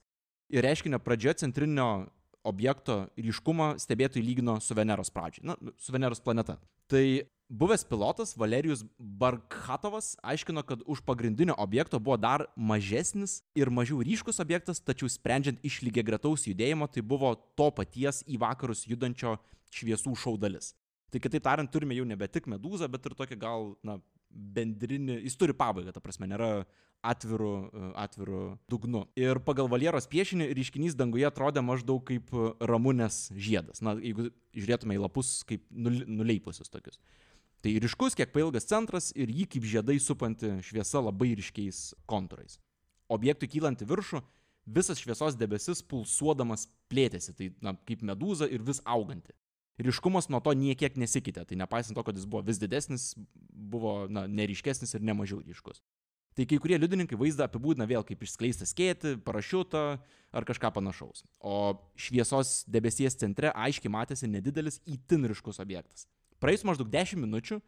[0.51, 2.07] Ir reiškinio pradžioje centrinio
[2.47, 6.55] objekto ryškumą stebėtojai lygino su Veneros pradžiai, na, su Veneros planeta.
[6.87, 7.05] Tai
[7.51, 14.39] buvęs pilotas Valerijus Barkhatovas aiškino, kad už pagrindinio objekto buvo dar mažesnis ir mažiau ryškus
[14.41, 19.37] objektas, tačiau sprendžiant iš lygiai gretaus judėjimo, tai buvo to paties į vakarus judančio
[19.75, 20.75] šviesų šaudalis.
[21.11, 23.99] Tai kitaip tariant, turime jau nebe tik medūzą, bet ir tokį gal, na,
[24.31, 26.51] bendrinį, jis turi pabaigą, ta prasme, nėra
[27.03, 29.07] atviru, e, atviru dugnu.
[29.19, 32.31] Ir pagal Valieros piešinį ryškinys danguje atrodė maždaug kaip
[32.63, 33.83] ramūnės žiedas.
[33.83, 37.01] Na, jeigu žiūrėtume į lapus kaip nul- nuleipusius tokius.
[37.61, 42.57] Tai ryškus, kiek pailgas centras ir jį kaip žiedai supanti šviesa labai ryškiais kontūrais.
[43.13, 44.23] Objektui kylant į viršų,
[44.65, 49.35] visas šviesos debesis pulsuodamas plėtėsi, tai na, kaip medūza ir vis auganti.
[49.81, 53.13] Ryškumas nuo to niekiek nesikeitė, tai nepaisant to, kad jis buvo vis didesnis,
[53.49, 55.81] buvo na, neriškesnis ir nemažiau ryškus.
[56.37, 59.83] Tai kai kurie liudininkai vaizdą apibūdina vėl kaip išskleistą skėtį, parašiutą
[60.33, 61.25] ar kažką panašaus.
[61.43, 66.07] O šviesos debesies centre aiškiai matėsi nedidelis įtin ryškus objektas.
[66.41, 67.61] Praėjus maždaug 10 minučių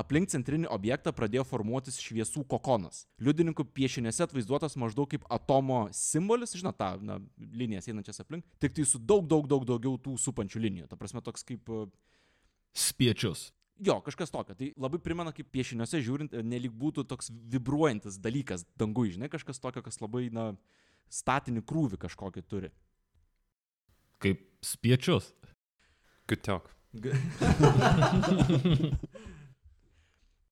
[0.00, 3.04] aplink centrinį objektą pradėjo formuotis šviesų kokonas.
[3.22, 8.86] Liudininkų piešinėse atvaizduotas maždaug kaip atomo simbolis, žinot, tą na, linijas einančias aplink, tik tai
[8.86, 10.90] su daug, daug, daug daugiau tų supančių linijų.
[10.90, 11.86] Ta prasme, toks kaip e,
[12.76, 13.48] Spiečius.
[13.82, 14.54] Jo, kažkas tokio.
[14.54, 19.62] Tai labai primena, kaip piešiniuose žiūrint, e, nelik būtų toks vibruojantis dalykas dangui, žinai, kažkas
[19.62, 20.52] tokio, kas labai, na,
[21.10, 22.70] statinį krūvį kažkokį turi.
[24.22, 25.32] Kaip spiečius.
[26.30, 26.68] Kutiok.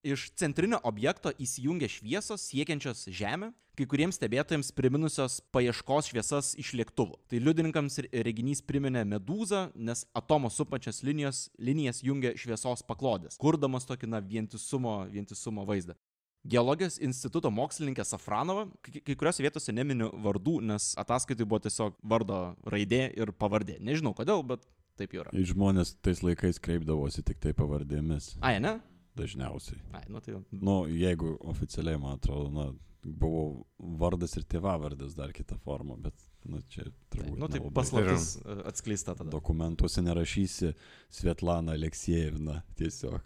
[0.03, 7.19] Iš centrinio objekto įsijungia šviesos siekiančios Žemę, kai kuriems stebėtojams priminusios paieškos šviesas iš lėktuvų.
[7.31, 14.07] Tai liudininkams reginys priminė medūzą, nes atomo supančias linijos, linijas jungia šviesos paklodės, kurdamas tokį,
[14.15, 15.95] na, vientisumo, vientisumo vaizdą.
[16.49, 23.11] Geologijos instituto mokslininkė Safranova, kai kuriuose vietose neminiu vardų, nes ataskaitai buvo tiesiog vardo raidė
[23.19, 23.77] ir pavardė.
[23.83, 24.63] Nežinau kodėl, bet
[24.99, 25.33] taip jau yra.
[25.37, 28.79] Ir žmonės tais laikais kreipdavosi tik tai pavardėmis, Ai, ne?
[29.19, 29.81] dažniausiai.
[29.97, 30.43] Ai, nu tai jau.
[30.55, 32.69] Nu, jeigu oficialiai, man atrodo, na,
[33.03, 33.45] buvo
[33.79, 36.15] vardas ir tėvavardas dar kita forma, bet,
[36.49, 37.39] nu, čia turbūt.
[37.39, 38.35] Nu tai paslaptis
[38.69, 39.31] atskleista tada.
[39.33, 40.75] Dokumentuose nerašysi
[41.15, 43.23] Svetlana Aleksiejevna tiesiog.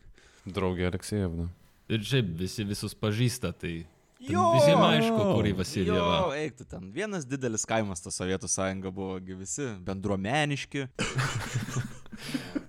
[0.52, 1.48] Draugė Aleksejevna.
[1.92, 3.82] Ir šiaip visi visus pažįsta, tai
[4.28, 5.98] ten visiems aišku, kurį Vasiljevą.
[5.98, 6.88] Jo, eiktų ten.
[6.94, 10.88] Vienas didelis kaimas ta Sovietų sąjunga buvo, visi bendruomeniški.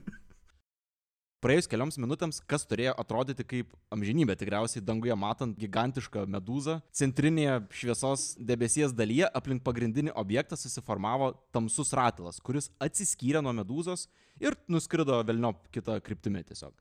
[1.44, 8.24] Praėjus kelioms minutėms, kas turėjo atrodyti kaip amžinybė, tikriausiai danguje matant gigantišką medūzą, centrinėje šviesos
[8.40, 14.08] debesies dalyje aplink pagrindinį objektą susiformavo tamsus ratilas, kuris atsiskyrė nuo medūzos
[14.40, 16.72] ir nuskrido velniop kitą kryptimį tiesiog.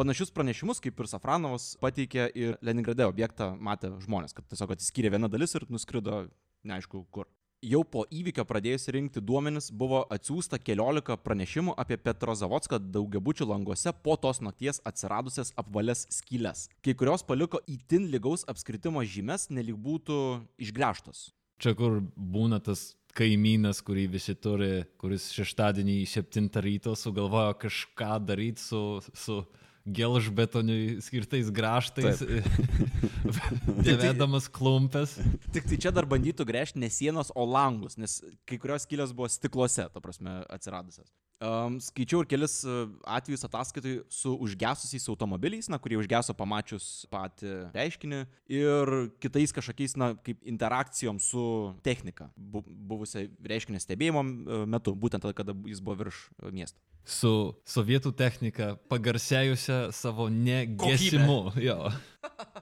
[0.00, 5.28] Panašius pranešimus, kaip ir Safranovas, pateikė ir Leningrade objektą matę žmonės, kad tiesiog atsiskyrė viena
[5.28, 6.22] dalis ir nuskrido
[6.64, 7.28] neaišku kur.
[7.60, 14.16] Jau po įvykio pradėjus rinkti duomenis buvo atsiųsta keliolika pranešimų apie Petrozavodską daugiabučių languose po
[14.16, 16.70] tos nakties atsiradusias apvalias skylės.
[16.80, 20.16] Kai kurios paliko įtin lygaus apskritimo žymes, nelik būtų
[20.64, 21.26] išgręžtos.
[21.60, 28.64] Čia kur būna tas kaimynas, kurį visi turi, kuris šeštadienį 7 ryto sugalvojo kažką daryti
[28.64, 29.42] su, su
[29.96, 32.22] gelžbetoniui skirtais graštais,
[33.86, 35.16] dėvedamas klumpes.
[35.54, 39.30] Tik tai čia dar bandytų gręžti ne sienos, o langus, nes kai kurios skylės buvo
[39.32, 41.10] stikluose, ta prasme, atsiradusios.
[41.40, 47.54] Um, skaičiau ir kelis uh, atvejus ataskaitai su užgesusiais automobiliais, na, kurie užgeso pamačius patį
[47.72, 48.18] reiškinį
[48.52, 48.92] ir
[49.24, 51.44] kitais kažkokiais, na, kaip interakcijom su
[51.80, 56.76] technika, bu buvusia reiškinio stebėjimo uh, metu, būtent tada, kada jis buvo virš uh, miesto.
[57.08, 57.32] Su
[57.64, 61.40] sovietų technika pagarsėjusią savo negesimu.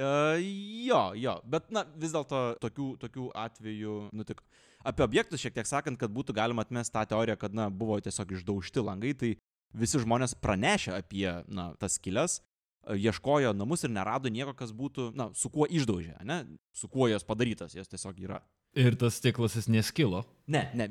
[0.00, 0.08] Jo.
[0.08, 0.40] Uh,
[0.86, 4.44] jo, jo, bet na vis dėlto tokių, tokių atvejų nutiko.
[4.80, 8.32] Apie objektus šiek tiek sakant, kad būtų galima atmesti tą teoriją, kad na buvo tiesiog
[8.38, 9.34] išdaužti langai, tai
[9.76, 15.10] visi žmonės pranešė apie na, tas skylės, e, ieškojo namus ir nerado nieko, kas būtų,
[15.18, 16.40] na, su kuo išdaužė, ne,
[16.72, 18.40] su kuo jos padarytas, jos tiesiog yra.
[18.78, 20.24] Ir tas stiklas jis neskilo.
[20.48, 20.88] Ne, ne,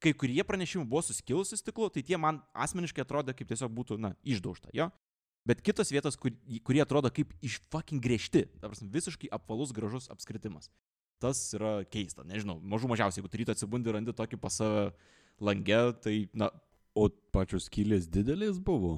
[0.00, 4.14] kai kurie pranešimai buvo suskilusi stiklu, tai tie man asmeniškai atrodė kaip tiesiog būtų, na,
[4.24, 4.88] išdaužta, jo.
[5.46, 6.34] Bet kitos vietos, kur,
[6.66, 10.70] kurie atrodo kaip iš fucking griežti, prasme, visiškai apvalus gražus apskritimas.
[11.22, 14.90] Tas yra keista, nežinau, mažų mažiausiai, jeigu tu ryto atsibundi ir randi tokį pas save
[15.40, 16.50] langę, tai, na,
[16.96, 18.96] O pačios skylės didelės buvo?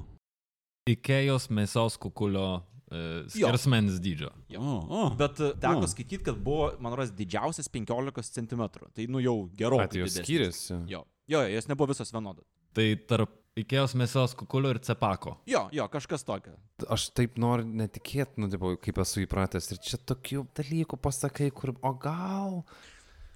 [0.87, 3.01] Ikėjos mėsos kukulio e,
[3.33, 4.29] skersmens dydžio.
[4.53, 4.61] Jo.
[4.63, 5.01] O, o.
[5.19, 5.89] bet e, teko O.
[5.91, 8.63] skaityti, kad buvo, man rodos, didžiausias 15 cm.
[8.95, 9.89] Tai, nu, jau gerokai.
[9.91, 10.79] At jos skiriasi.
[10.89, 12.47] Jo, jo, jos nebuvo visos vienodos.
[12.77, 15.35] Tai tarp Ikėjos mėsos kukulio ir cepako.
[15.49, 16.53] Jo, jo, kažkas tokio.
[16.91, 19.71] Aš taip noriu netikėti, nu, tipo, kaip esu įpratęs.
[19.73, 22.61] Ir čia tokių dalykų pasakai, kur, o gal.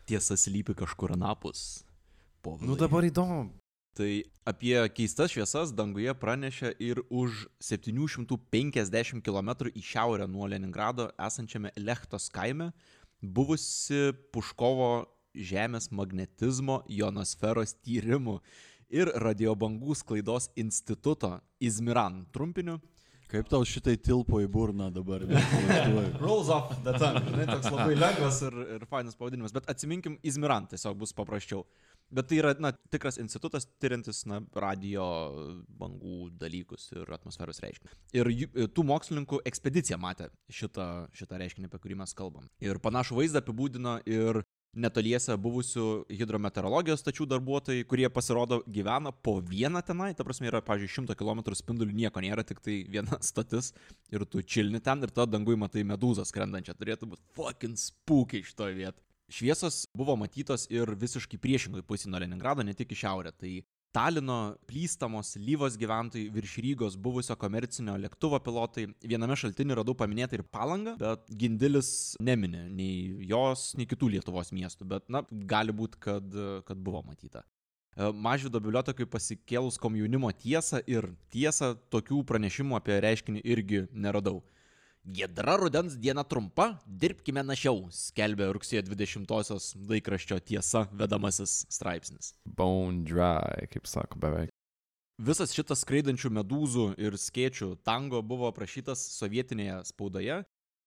[0.10, 1.84] Tiesa slypi kažkur anapus.
[2.44, 2.70] Povilai.
[2.70, 3.52] Nu dabar įdomu.
[3.94, 4.10] Tai
[4.50, 12.26] apie keistas šviesas danguje pranešė ir už 750 km į šiaurę nuo Leningrado esančiame Lechtos
[12.34, 12.72] kaime
[13.22, 18.40] buvusi Puškovo žemės magnetizmo ionosferos tyrimų
[18.94, 22.80] ir radiobangų sklaidos instituto Izmiran trumpiniu.
[23.34, 25.24] Kaip tau šitai tilpo į burną dabar?
[26.22, 27.24] Rolls off the tongue.
[27.32, 29.56] Žinai, toks labai lengvas ir, ir fainas pavadinimas.
[29.56, 31.64] Bet atsiminkim, Izmiran tiesiog bus paprasčiau.
[32.14, 35.06] Bet tai yra na, tikras institutas, tyriantis na, radio
[35.82, 37.98] bangų dalykus ir atmosferos reiškinį.
[38.20, 42.46] Ir tų mokslininkų ekspedicija matė šitą, šitą reiškinį, apie kurį mes kalbam.
[42.62, 49.84] Ir panašų vaizdą apibūdino ir netoliese buvusių hidrometeorologijos stačių darbuotojai, kurie pasirodo gyvena po vieną
[49.86, 53.74] tenai, ta prasme yra, pavyzdžiui, 100 km spindulių nieko nėra, tik tai viena stotis
[54.14, 58.78] ir tu čilni ten ir tada dangui matai medūzą skrendančią, turėtų būti fucking spūkiai šitoje
[58.80, 59.08] vietoje.
[59.34, 63.32] Šviesos buvo matytos ir visiškai priešingai pusė nuo Leningrado, ne tik į šiaurę.
[63.34, 63.54] Tai
[63.94, 68.88] Talino plystamos Lyvos gyventojai virš Rygos buvusio komercinio lėktuvo pilotai.
[69.06, 74.88] Viename šaltiniu radau paminėti ir palangą, bet Gindilis neminė nei jos, nei kitų Lietuvos miestų,
[74.96, 77.44] bet, na, gali būti, kad, kad buvo matyta.
[77.94, 84.42] E, Mažvido bibliotekai pasikėlus komjaunimo tiesą ir tiesą tokių pranešimų apie reiškinį irgi neradau.
[85.04, 92.30] Gedra rudens diena trumpa, dirbkime našiau, skelbė rugsėjo 20-osios laikraščio tiesa vedamasis straipsnis.
[92.48, 94.54] Bone dry, kaip sako beveik.
[95.20, 100.38] Visas šitas skraidančių medūzų ir skėčių tango buvo aprašytas sovietinėje spaudoje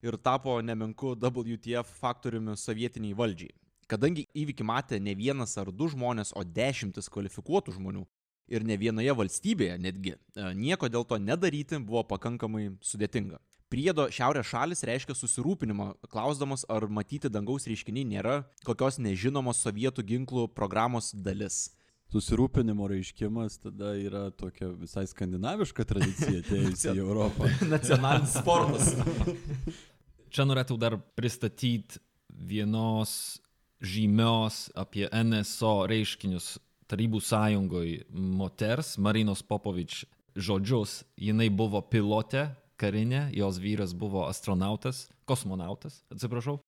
[0.01, 3.53] ir tapo nemenku WTF faktoriumi sovietiniai valdžiai.
[3.87, 8.01] Kadangi įvykį matė ne vienas ar du žmonės, o dešimtis kvalifikuotų žmonių
[8.49, 13.37] ir ne vienoje valstybėje netgi, e, nieko dėl to nedaryti buvo pakankamai sudėtinga.
[13.67, 20.45] Priedo šiaurės šalis reiškia susirūpinimą, klausdamas, ar matyti dangaus reiškiniai nėra kokios nežinomos sovietų ginklų
[20.55, 21.65] programos dalis.
[22.07, 27.49] Susirūpinimo reiškimas tada yra tokia visai skandinaviška tradicija atėjusi į Europą.
[27.75, 28.93] Nacionalinis sportas.
[30.31, 31.99] Čia norėčiau dar pristatyti
[32.31, 33.41] vienos
[33.83, 36.55] žymios apie NSO reiškinius
[36.87, 40.05] Tarybų sąjungoje moters Marinos Popovič
[40.39, 41.01] žodžius.
[41.19, 42.45] Jinai buvo pilotė
[42.79, 46.59] karinė, jos vyras buvo astronautas, kosmonautas, atsiprašau.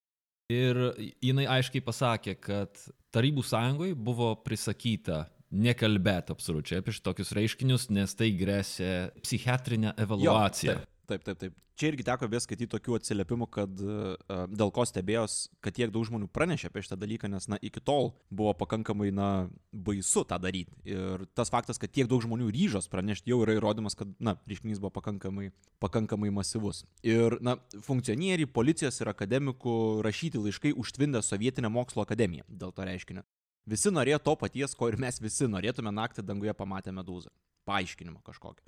[0.50, 0.80] Ir
[1.22, 2.80] jinai aiškiai pasakė, kad
[3.14, 8.92] Tarybų sąjungoje buvo prisakyta nekalbėti absoliučiai apie šitokius reiškinius, nes tai grėsė
[9.24, 10.76] psichiatrinę evaluaciją.
[10.76, 10.99] Jo, taip.
[11.10, 11.54] Taip, taip, taip.
[11.80, 16.04] Čia irgi teko vis skaityti tokių atsiliepimų, kad uh, dėl ko stebėjos, kad tiek daug
[16.06, 19.30] žmonių pranešė apie šitą dalyką, nes, na, iki tol buvo pakankamai, na,
[19.74, 20.76] baisu tą daryti.
[20.86, 24.82] Ir tas faktas, kad tiek daug žmonių ryžos pranešti, jau yra įrodymas, kad, na, reiškinys
[24.84, 25.50] buvo pakankamai,
[25.82, 26.84] pakankamai masyvus.
[27.02, 33.26] Ir, na, funkcionieriai, policijos ir akademikų rašyti laiškai užtvindė Sovietinę mokslo akademiją dėl to reiškinio.
[33.70, 37.32] Visi norėjo to paties, ko ir mes visi norėtume naktį danguje pamatę medūzą.
[37.70, 38.66] Paaiškinimo kažkokio.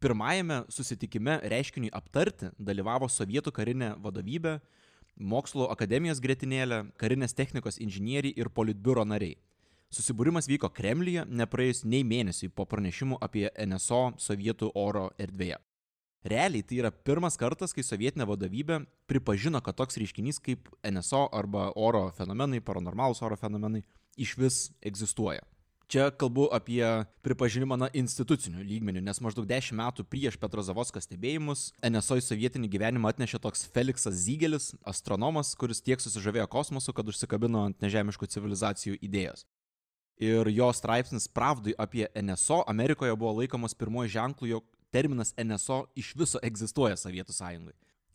[0.00, 4.54] Pirmajame susitikime reiškiniui aptarti dalyvavo sovietų karinė vadovybė,
[5.20, 9.36] mokslo akademijos gretinėlė, karinės technikos inžinieriai ir politbiuro nariai.
[9.92, 15.60] Susibūrimas vyko Kremlyje nepraėjus nei mėnesiui po pranešimų apie NSO sovietų oro erdvėje.
[16.32, 21.74] Realiai tai yra pirmas kartas, kai sovietinė vadovybė pripažino, kad toks reiškinys kaip NSO arba
[21.76, 23.84] oro fenomenai, paranormalus oro fenomenai
[24.16, 25.44] iš vis egzistuoja.
[25.90, 26.86] Čia kalbu apie
[27.26, 32.68] pripažinimą na, institucinių lygmenių, nes maždaug 10 metų prieš Petro Zavoską stebėjimus NSO į sovietinį
[32.70, 39.00] gyvenimą atnešė toks Feliksas Zygelis, astronomas, kuris tiek susižavėjo kosmosu, kad užsikabino ant nežemiškų civilizacijų
[39.02, 39.42] idėjos.
[40.22, 46.14] Ir jo straipsnis Pravdui apie NSO Amerikoje buvo laikomas pirmoji ženklu, jog terminas NSO iš
[46.14, 47.74] viso egzistuoja Sovietų sąjungai.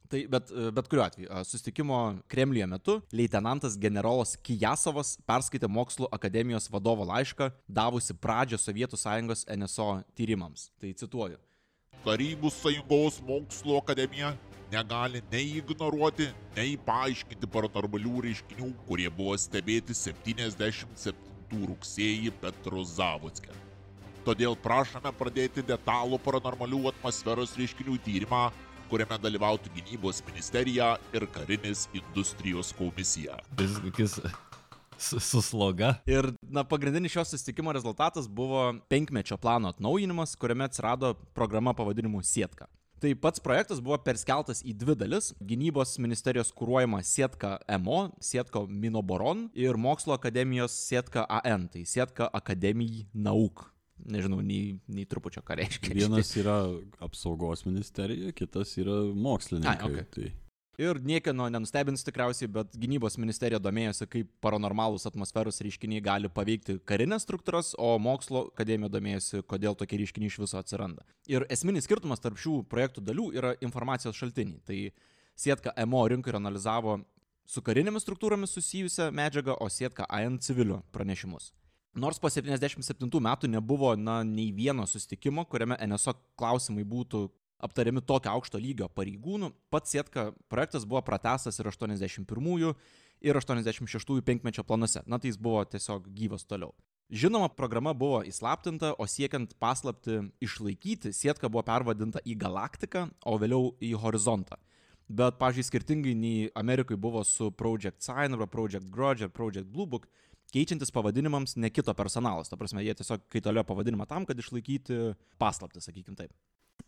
[0.10, 7.08] Tai bet, bet kuriuo atveju, susitikimo Kremliuje metu leitenantas generolas Kijasovas perskaitė Mokslo akademijos vadovo
[7.10, 10.70] laišką, davusi pradžią Sovietų sąjungos NSO tyrimams.
[10.82, 11.40] Tai cituoju.
[12.06, 14.36] Tarybų sąjungos mokslo akademija
[14.72, 23.54] negali nei ignoruoti, nei paaiškinti paranormalių reiškinių, kurie buvo stebėti 77 rugsėjį Petro Zavotske.
[24.26, 28.48] Todėl prašome pradėti detalų paranormalių atmosferos reiškinių tyrimą
[28.90, 33.40] kuriame dalyvautų gynybos ministerija ir karinis industrijos komisija.
[33.60, 34.20] Jis kokis
[34.98, 35.96] su, sloga.
[36.06, 42.68] Ir, na, pagrindinis šio susitikimo rezultatas buvo penkmečio plano atnaujinimas, kuriame atsirado programa pavadinimu Sietka.
[43.00, 49.50] Tai pats projektas buvo perskeltas į dvi dalis- gynybos ministerijos kūruojama Sietka MO, Sietka Minoboron
[49.54, 55.94] ir mokslo akademijos Sietka AN, tai Sietka Akademijai Nauk nežinau, nei, nei trupučio ką reiškia.
[55.96, 56.58] Vienas yra
[57.04, 59.78] apsaugos ministerija, kitas yra mokslininkai.
[59.78, 60.10] Ai, okay.
[60.16, 60.34] tai...
[60.76, 67.24] Ir niekieno nenustebins tikriausiai, bet gynybos ministerija domėjosi, kaip paranormalūs atmosferos reiškiniai gali paveikti karinės
[67.24, 71.06] struktūras, o mokslo akademija domėjosi, kodėl tokie reiškiniai iš viso atsiranda.
[71.32, 74.60] Ir esminis skirtumas tarp šių projektų dalių yra informacijos šaltiniai.
[74.68, 74.80] Tai
[75.36, 77.00] Sietka MO rinkai ir analizavo
[77.48, 81.54] su karinėmis struktūromis susijusią medžiagą, o Sietka AN civilių pranešimus.
[81.96, 87.30] Nors po 77 metų nebuvo na, nei vieno sustikimo, kuriame NSO klausimai būtų
[87.64, 92.74] aptariami tokio aukšto lygio pareigūnų, pats Sietka projektas buvo pratestas ir 81
[93.24, 95.06] ir 86 penkmečio planuose.
[95.08, 96.76] Na tai jis buvo tiesiog gyvas toliau.
[97.14, 103.76] Žinoma, programa buvo įslaptinta, o siekiant paslapti išlaikyti, Sietka buvo pervadinta į galaktiką, o vėliau
[103.80, 104.58] į horizontą.
[105.06, 109.86] Bet, pažiūrėjau, skirtingai nei Amerikai buvo su Project Sign arba Project Grudge ar Project Blue
[109.86, 110.08] Book,
[110.54, 112.52] keičiantis pavadinimams nekito personalas.
[112.52, 116.34] Ta prasme, jie tiesiog kaitaliojo pavadinimą tam, kad išlaikyti paslaptį, sakykim taip.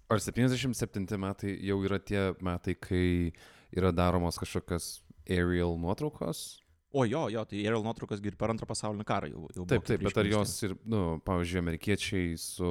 [0.07, 3.33] Ar 77 metai jau yra tie metai, kai
[3.75, 6.61] yra daromos kažkokios aerial nuotraukos?
[6.95, 9.41] O jo, jo, tai aerial nuotraukos ir per antrą pasaulinį karą jau.
[9.53, 12.69] jau taip, taip, bet ar jos ir, nu, pavyzdžiui, amerikiečiai su,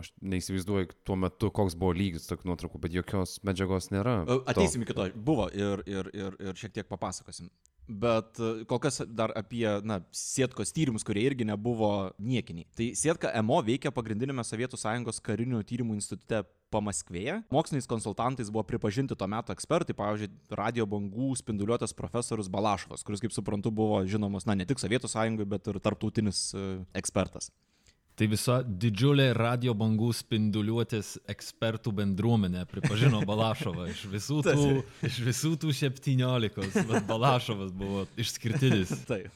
[0.00, 4.22] aš neįsivaizduoju tuo metu, koks buvo lygis tokių nuotraukų, bet jokios medžiagos nėra.
[4.48, 7.52] Ateisim iki to, buvo ir, ir, ir, ir šiek tiek papasakosim.
[7.88, 12.68] Bet e, kol kas dar apie, na, Sietkos tyrimus, kurie irgi nebuvo niekiniai.
[12.78, 17.42] Tai Sietka MO veikia pagrindinėme Sovietų Sąjungos karinių tyrimų institute Pamaskvėje.
[17.52, 23.34] Moksliniais konsultantais buvo pripažinti tuo metu ekspertai, pavyzdžiui, radio bangų spinduliuotas profesorius Balašovas, kuris, kaip
[23.34, 26.70] suprantu, buvo žinomas, na, ne tik Sovietų Sąjungoje, bet ir tarptautinis e,
[27.02, 27.50] ekspertas.
[28.12, 34.66] Tai visa didžiulė radio bangų spinduliuotės ekspertų bendruomenė pripažino Balašovą iš visų tų,
[35.08, 38.92] iš visų tų 17, bet Balašovas buvo išskirtinis.
[39.10, 39.32] Taip.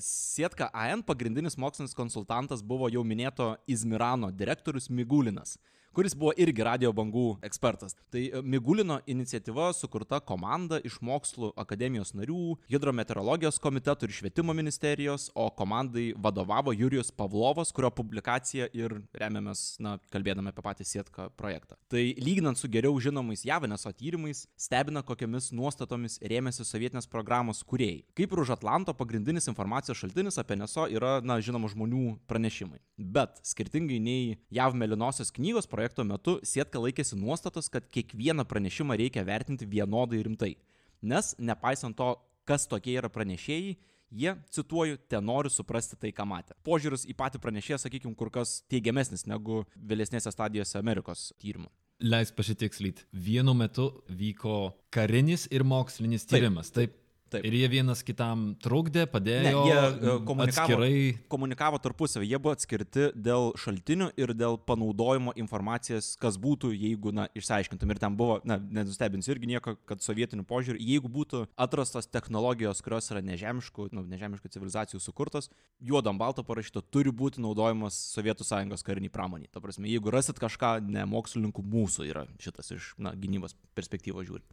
[0.00, 5.58] Sietka AN pagrindinis mokslinis konsultantas buvo jau minėto Izmirano direktorius Migulinas
[5.92, 7.94] kuris buvo irgi radio bangų ekspertas.
[8.12, 15.28] Tai e, Migulino iniciatyva sukurta komanda iš mokslų akademijos narių, hidrometeorologijos komitetų ir švietimo ministerijos,
[15.34, 21.76] o komandai vadovavo Jurijus Pavlovas, kurio publikacija ir remiamės, na, kalbėdami apie patį Sietką projektą.
[21.92, 28.02] Tai lyginant su geriau žinomais Javineso tyrimais, stebina, kokiamis nuostatomis rėmėsi sovietinės programos kuriejai.
[28.16, 32.80] Kaip ir už Atlanto pagrindinis informacijos šaltinis apie NSO yra, na, žinoma, žmonių pranešimai.
[32.96, 38.94] Bet skirtingai nei JAV Melinosios knygos projektas, projekto metu Sietka laikėsi nuostatos, kad kiekvieną pranešimą
[39.00, 40.54] reikia vertinti vienodai rimtai.
[41.02, 42.14] Nes, nepaisant to,
[42.46, 43.74] kas tokie yra pranešėjai,
[44.14, 46.54] jie, cituoju, ten nori suprasti tai, ką matė.
[46.62, 51.70] Požiūris į patį pranešėją, sakykime, kur kas teigiamesnis negu vėlesnėse stadijose Amerikos tyrimų.
[52.02, 53.04] Leis pasitikslyt.
[53.14, 56.70] Vienu metu vyko karinis ir mokslinis tyrimas.
[56.70, 56.94] Taip.
[56.94, 57.01] Taip.
[57.40, 61.18] Ir jie vienas kitam trukdė, Ne, padėjo jie e, komunikavo, atskirai.
[61.32, 67.28] komunikavo tarpusavį, jie buvo atskirti dėl šaltinių ir dėl panaudojimo informacijos, kas būtų, jeigu, na,
[67.38, 67.94] išsiaiškintum.
[67.94, 73.10] Ir ten buvo, na, nenustebinsiu irgi nieko, kad sovietinių požiūrį, jeigu būtų atrastos technologijos, kurios
[73.14, 79.12] yra nežemiškų, nu, nežemiškų civilizacijų sukurtos, juodam balto parašyta, turi būti naudojamas Sovietų sąjungos kariniai
[79.12, 79.50] pramoniai.
[79.52, 84.46] Ta prasme, jeigu rasit kažką, ne mokslininkų mūsų yra šitas iš, na, gynybos perspektyvos žiūrint.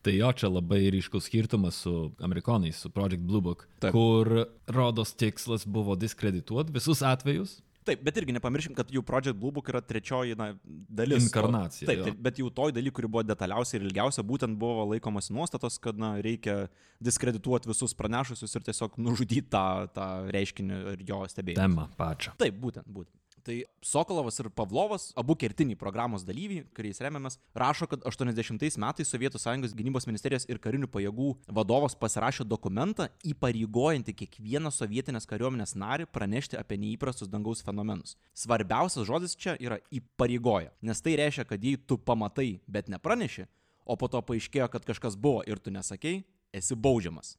[0.00, 3.92] Tai jo čia labai ryškus skirtumas su amerikonais, su Project Blue Book, Taip.
[3.92, 7.58] kur rodos tikslas buvo diskredituoti visus atvejus.
[7.84, 11.24] Taip, bet irgi nepamirškim, kad jų Project Blue Book yra trečioji na, dalis.
[11.26, 15.30] Inkarnacija, Taip, taip, bet jau toj daly, kuri buvo detaliausia ir ilgiausia, būtent buvo laikomas
[15.32, 16.66] nuostatos, kad na, reikia
[17.00, 19.64] diskredituoti visus pranešusius ir tiesiog nužudyti tą,
[19.96, 21.64] tą reiškinį ir jo stebėjimą.
[21.64, 22.36] Temą pačią.
[22.40, 23.16] Taip, būtent, būtent.
[23.44, 29.40] Tai Sokolovas ir Pavlovas, abu kertiniai programos dalyviai, kuriais remiamės, rašo, kad 80 metais Sovietų
[29.40, 36.60] Sąjungos gynybos ministerijos ir karinių pajėgų vadovas pasirašė dokumentą įpareigojantį kiekvieną sovietinės kariuomenės narį pranešti
[36.60, 38.18] apie neįprastus dangaus fenomenus.
[38.36, 43.48] Svarbiausias žodis čia yra įpareigoja, nes tai reiškia, kad jei tu pamatai, bet nepraneši,
[43.88, 46.20] o po to paaiškėjo, kad kažkas buvo ir tu nesakei,
[46.52, 47.38] esi baudžiamas.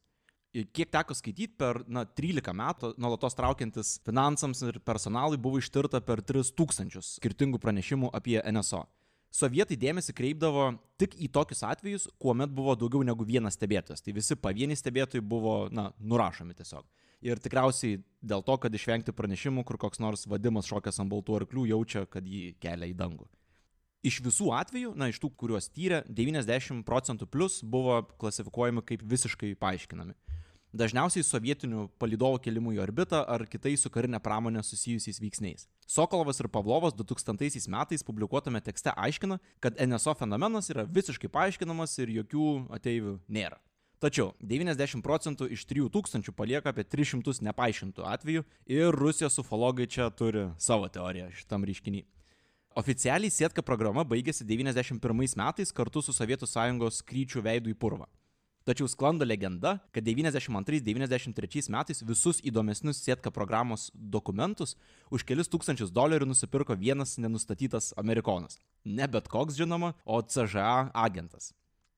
[0.51, 6.19] Kiek teko skaityti, per na, 13 metų nuolatos traukiantis finansams ir personalui buvo ištirta per
[6.27, 8.83] 3000 skirtingų pranešimų apie NSO.
[9.31, 10.65] Sovietai dėmesį kreipdavo
[10.99, 14.03] tik į tokius atvejus, kuomet buvo daugiau negu vienas stebėtojas.
[14.03, 16.83] Tai visi pavieniai stebėtojai buvo, na, nurašomi tiesiog.
[17.23, 21.63] Ir tikriausiai dėl to, kad išvengti pranešimų, kur koks nors vadimas šokęs ant baltų arklių
[21.69, 23.29] jaučia, kad jį kelia į dangų.
[24.03, 29.53] Iš visų atvejų, na, iš tų, kuriuos tyrė, 90 procentų plus buvo klasifikuojami kaip visiškai
[29.61, 30.17] paaiškinami.
[30.72, 35.65] Dažniausiai sovietinių palidovų kelimų į orbitą ar kitais su karinė pramonė susijusiais veiksniais.
[35.84, 42.13] Sokolovas ir Pavlovas 2000 metais publikuotame tekste aiškina, kad NSO fenomenas yra visiškai paaiškinamas ir
[42.22, 42.47] jokių
[42.78, 43.59] ateivių nėra.
[44.01, 50.47] Tačiau 90 procentų iš 3000 palieka apie 300 nepaaiškintų atvejų ir Rusijos ufologai čia turi
[50.57, 52.07] savo teoriją šitam reiškiniui.
[52.80, 58.07] Oficialiai Sietka programa baigėsi 91 metais kartu su Sovietų sąjungos skrydžių veidų į purvą.
[58.62, 64.76] Tačiau sklando legenda, kad 92-93 metais visus įdomesnius Sietka programos dokumentus
[65.09, 68.59] už kelis tūkstančius dolerių nusipirko vienas nenustatytas amerikonas.
[68.86, 71.55] Ne bet koks žinoma, o CŽA agentas.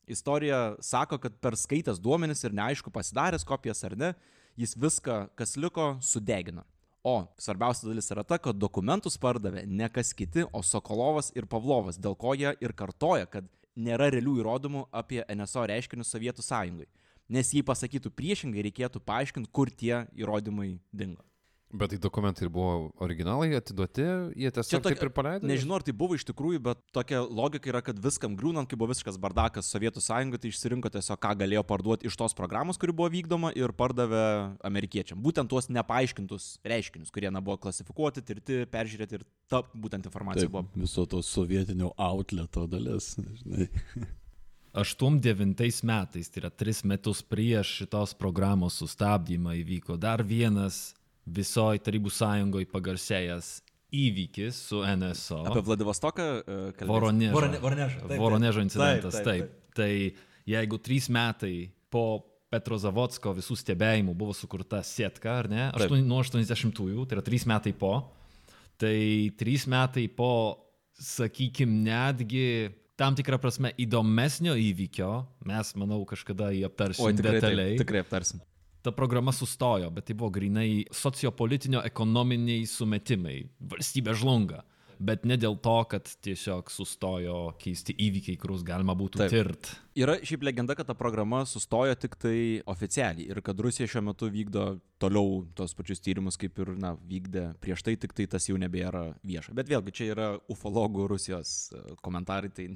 [0.07, 4.13] Istorija sako, kad per skaitęs duomenis ir neaišku pasidaręs kopijas ar ne,
[4.55, 6.63] jis viską, kas liko, sudegino.
[7.03, 11.99] O svarbiausia dalis yra ta, kad dokumentus pardavė ne kas kiti, o Sokolovas ir Pavlovas,
[11.99, 16.87] dėl ko jie ir kartoja, kad nėra realių įrodymų apie NSO reiškinius Sovietų sąjungai.
[17.33, 21.23] Nes jei pasakytų priešingai, reikėtų paaiškinti, kur tie įrodymai dingo.
[21.73, 24.03] Bet tai dokumentai ir buvo originalai atiduoti,
[24.37, 25.47] jie tiesiog tokia- taip ir paleido.
[25.49, 28.91] Nežinau, ar tai buvo iš tikrųjų, bet tokia logika yra, kad viskam griūnant, kai buvo
[28.93, 33.09] visiškas bardakas Sovietų sąjungai, tai išsirinko tiesiog, ką galėjo parduoti iš tos programos, kuri buvo
[33.09, 34.21] vykdoma ir pardavė
[34.61, 35.17] amerikiečiam.
[35.17, 40.51] Būtent tuos nepaaiškintus reiškinius, kurie na, buvo klasifikuoti, tirti, peržiūrėti ir ta būtent informacija Taip,
[40.51, 40.67] buvo.
[40.75, 43.67] viso to sovietinio outleto dalis, žinai.
[44.73, 50.95] 89 metais, tai yra tris metus prieš šitos programos sustabdymą įvyko dar vienas
[51.25, 53.51] visoji Tarybų sąjungoje pagarsėjęs
[53.93, 55.43] įvykis su NSO.
[55.47, 56.89] Apie Vladivostoką uh, kalbėsim.
[56.89, 57.33] Voronežo.
[57.37, 57.99] Vorone- Voronežo.
[58.09, 58.19] taip.
[58.19, 59.41] Voronežo incidentas, Taip, taip.
[59.43, 59.73] taip, taip.
[59.77, 61.55] Tai jeigu trys metai
[61.93, 62.05] po
[62.53, 65.67] Petro Zavodsko visų stebėjimų buvo sukurta sietka, ar ne?
[65.73, 67.93] Aštuoni, nuo 80-ųjų, tai yra trys metai po.
[68.77, 68.93] Tai
[69.39, 70.29] trys metai po,
[71.01, 72.45] sakykime, netgi
[72.99, 75.09] tam tikrą prasme įdomesnio įvykio,
[75.49, 77.71] mes, manau, kažkada jį aptarsim Oi, tikrai, detaliai.
[77.73, 78.41] taip, tikrai aptarsim.
[78.83, 83.39] Ta programa sustojo, bet tai buvo grinai sociopolitinio ekonominiai sumetimai.
[83.73, 84.63] Valstybė žlunga.
[85.03, 89.33] Bet ne dėl to, kad tiesiog sustojo keisti įvykiai, kuriuos galima būtų Taip.
[89.33, 89.69] tirt.
[89.99, 92.37] Yra šiaip legenda, kad ta programa sustojo tik tai
[92.69, 94.67] oficialiai ir kad Rusija šiuo metu vykdo
[95.01, 99.09] toliau tos pačius tyrimus, kaip ir na, vykdė prieš tai, tik tai tas jau nebėra
[99.25, 99.55] vieša.
[99.57, 102.69] Bet vėlgi čia yra ufologų Rusijos e, komentarai, tai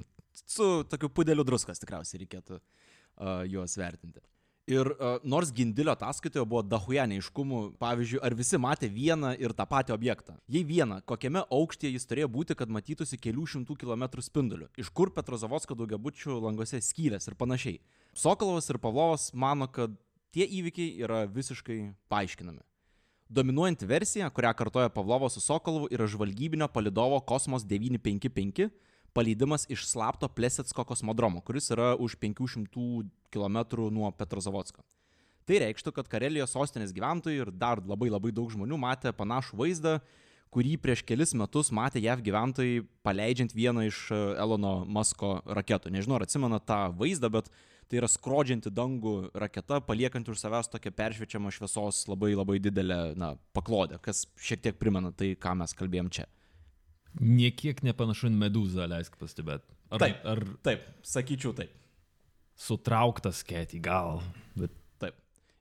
[0.44, 4.22] su tokiu pudeliu druskas tikriausiai reikėtų uh, juos vertinti.
[4.68, 9.64] Ir uh, nors Gindilio ataskaitoje buvo dahuja neiškumų, pavyzdžiui, ar visi matė vieną ir tą
[9.64, 10.34] patį objektą.
[10.44, 15.08] Jei vieną, kokiame aukštyje jis turėjo būti, kad matytųsi kelių šimtų kilometrų spinduliu, iš kur
[15.16, 17.78] Petrozavodsko daugiabučių languose skylės ir panašiai.
[18.12, 19.96] Sokolovas ir Pavlovas mano, kad
[20.36, 21.78] tie įvykiai yra visiškai
[22.12, 22.60] paaiškinami.
[23.28, 28.68] Dominuojanti versija, kurią kartoja Pavlovas su Sokolovu, yra žvalgybinio palidovo Kosmos 955
[29.16, 33.58] paleidimas iš slapto Plesetsko kosmodromo, kuris yra už 500 km
[33.92, 34.84] nuo Petrozavodsko.
[35.48, 39.94] Tai reikštų, kad Karelijos sostinės gyventojai ir dar labai labai daug žmonių matė panašų vaizdą,
[40.52, 45.92] kurį prieš kelis metus matė JAV gyventojai paleidžiant vieną iš e, Elono Musko raketų.
[45.92, 47.48] Nežinau, ar atsimena tą vaizdą, bet
[47.88, 53.34] tai yra skrodžianti dangų raketa, paliekanti už savęs tokią peršviečiamą šviesos labai labai didelę na,
[53.56, 56.28] paklodę, kas šiek tiek primena tai, ką mes kalbėjom čia.
[57.18, 59.66] Niekiek nepanašu į medūzą, leisk pastebėti.
[59.90, 60.24] Ar, Taip.
[60.28, 61.72] ar Taip, sakyčiau taip.
[62.58, 64.20] sutrauktas ketį gal.
[64.58, 65.16] Bet Taip.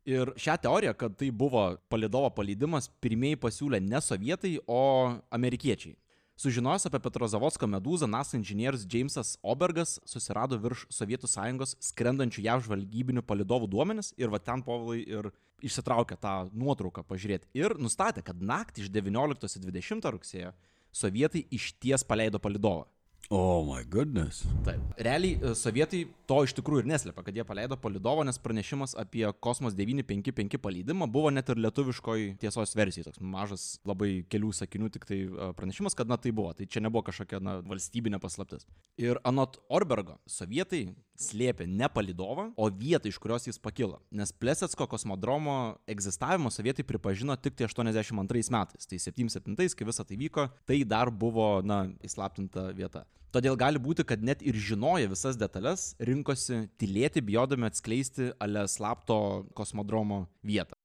[0.05, 5.95] Ir šią teoriją, kad tai buvo palidovo paleidimas, pirmieji pasiūlė ne sovietai, o amerikiečiai.
[6.37, 13.23] Sužinojęs apie Petrozavodsko medūzą, NASA inžinierius Jamesas Obergas susirado virš Sovietų sąjungos skrendančių jav žvalgybinių
[13.25, 15.31] palidovų duomenis ir va ten povilai ir
[15.65, 17.49] išsitraukė tą nuotrauką pažiūrėti.
[17.57, 20.53] Ir nustatė, kad naktį iš 19 į 20 rugsėjo
[20.97, 22.87] sovietai iš ties paleido palidovą.
[23.29, 24.45] Oh my goodness.
[24.63, 24.79] Taip.
[25.03, 29.25] Realiai e, sovietai to iš tikrųjų ir neslėpia, kad jie paleido palidovą, nes pranešimas apie
[29.43, 33.09] Kosmos 955 paleidimą buvo net ir lietuviškoj tiesos versijai.
[33.09, 36.53] Toks mažas, labai kelių sakinių tik tai e, pranešimas, kad na tai buvo.
[36.55, 38.63] Tai čia nebuvo kažkokia na, valstybinė paslaptis.
[38.95, 40.85] Ir anot Orbergo, sovietai
[41.17, 43.99] slėpė ne palidovą, o vietą, iš kurios jis pakilo.
[44.13, 48.87] Nes Plesetsko kosmodromo egzistavimą sovietai pripažino tik tai 82 metais.
[48.87, 53.03] Tai 77, kai visa tai vyko, tai dar buvo, na, įslaptinta vieta.
[53.33, 59.45] Todėl gali būti, kad net ir žinoję visas detalės, rinkosi tylėti, bijodami atskleisti ale slapto
[59.57, 60.77] kosmodromo vietą.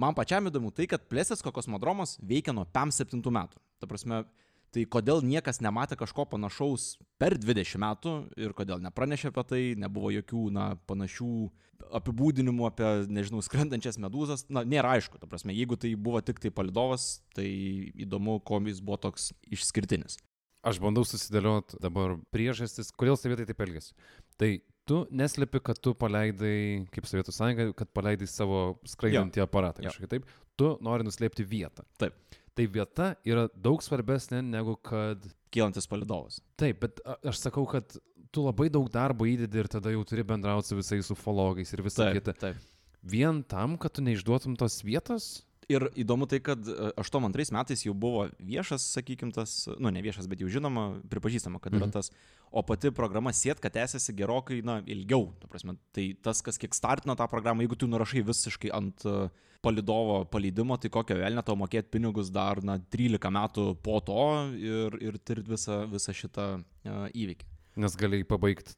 [0.00, 3.58] Man pačiam įdomu tai, kad Plesetsko kosmodromas veikia nuo 57 metų.
[3.80, 4.24] Ta prasme,
[4.74, 10.12] tai kodėl niekas nematė kažko panašaus per 20 metų ir kodėl nepranešė apie tai, nebuvo
[10.14, 11.32] jokių, na, panašių
[12.00, 16.52] apibūdinimų apie, nežinau, skrendančias medūzas, na, nėra aišku, ta prasme, jeigu tai buvo tik tai
[16.54, 17.48] palidovas, tai
[18.04, 20.18] įdomu, kuo jis buvo toks išskirtinis.
[20.66, 23.94] Aš bandau susidėlioti dabar priežastis, kodėl sovietai taip elgėsi.
[24.40, 24.50] Tai
[24.90, 30.28] tu neslepi, kad tu paleidai, kaip Sovietų sąjunga, kad paleidai savo skraidantį aparatą kažkaip taip.
[30.60, 31.86] Tu nori nuslėpti vietą.
[32.00, 32.18] Taip.
[32.58, 35.22] Tai vieta yra daug svarbesnė negu kad...
[35.50, 36.38] Kylantis palidovas.
[36.60, 37.96] Taip, bet aš sakau, kad
[38.30, 42.10] tu labai daug darbo įdedi ir tada jau turi bendrauti su visais ufologais ir visą
[42.14, 42.52] kitą.
[43.02, 45.40] Vien tam, kad tu neišduotum tos vietos?
[45.70, 50.26] Ir įdomu tai, kad e, 82 metais jau buvo viešas, sakykim, tas, nu ne viešas,
[50.30, 51.92] bet jau žinoma, pripažįstama, kad yra Mhm.
[51.94, 52.10] tas,
[52.50, 55.28] o pati programa Sietka tęsiasi gerokai, na, ilgiau.
[55.38, 59.30] Ta prasme, tai tas, kas kiek startino tą programą, jeigu tu nurašai visiškai ant e,
[59.62, 64.18] palidovo paleidimo, tai kokio velnio tau mokėti pinigus dar, na, 13 metų po to
[64.56, 67.44] ir, ir tirti visą, visą šitą uh, įvykį.
[67.76, 68.72] Nes galėjai pabaigti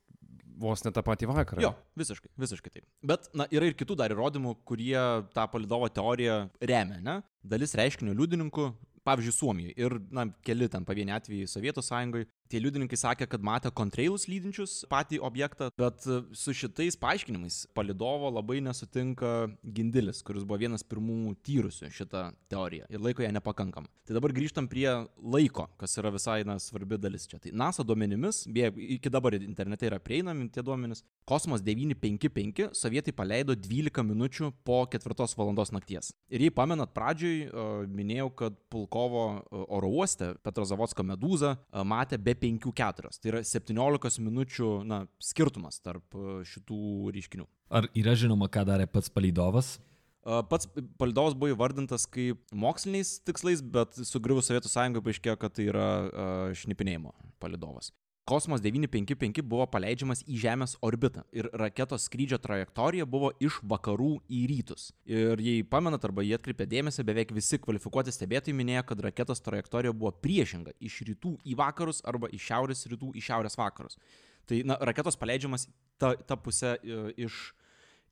[0.61, 1.63] vos ne tą patį vakarą.
[1.65, 2.87] Jo, visiškai, visiškai taip.
[3.07, 4.97] Bet, na, yra ir kitų dar įrodymų, kurie
[5.35, 7.19] tą palidovo teoriją remia, ne?
[7.43, 8.69] Dalis reiškinio liudininkų,
[9.07, 13.73] pavyzdžiui, Suomijoje ir, na, keli ten pavieni atvejai Sovietų sąjungoje, tie liudininkai sakė, kad matė
[13.75, 19.33] kontreilus lydinčius patį objektą, bet e, su šitais paaiškinimais palidovo labai nesutinka
[19.65, 23.89] Gindilis, kuris buvo vienas pirmų tyrusių šitą teoriją ir laiko ją nepakankama.
[24.07, 27.41] Tai dabar grįžtam prie laiko, kas yra visai, na, svarbi dalis čia.
[27.43, 33.55] Tai NASA duomenimis, beje, iki dabar internete yra prieinami tie duomenys, Kosmos 955 sovietai paleido
[33.55, 36.11] 12 minučių po 4 valandos nakties.
[36.33, 42.19] Ir jei pamenat, pradžioj uh, minėjau, kad Pulkovo uh, oro uoste Petrozavodsko medūzą uh, matė
[42.19, 43.15] be 5-4.
[43.23, 47.49] Tai yra 17 minučių na, skirtumas tarp uh, šitų reiškinių.
[47.71, 49.77] ar yra žinoma, ką darė pats palydovas?
[50.23, 50.69] Uh, Pats
[51.01, 56.55] palidovas buvo įvardintas kaip moksliniais tikslais, bet sugriuvus Sovietų sąjungai paaiškėjo, kad tai yra uh,
[56.55, 57.91] šnipinėjimo palidovas.
[58.25, 64.43] Kosmos 955 buvo paleidžiamas į Žemės orbitą ir raketos skrydžio trajektorija buvo iš vakarų į
[64.47, 64.93] rytus.
[65.11, 69.91] Ir jei pamenat arba jie atkreipė dėmesį, beveik visi kvalifikuoti stebėtojai minėjo, kad raketos trajektorija
[69.91, 73.99] buvo priešinga- iš rytų į vakarus arba iš šiaurės rytų į šiaurės vakarus.
[74.47, 75.67] Tai na, raketos paleidžiamas
[75.99, 77.53] ta, ta pusė e, iš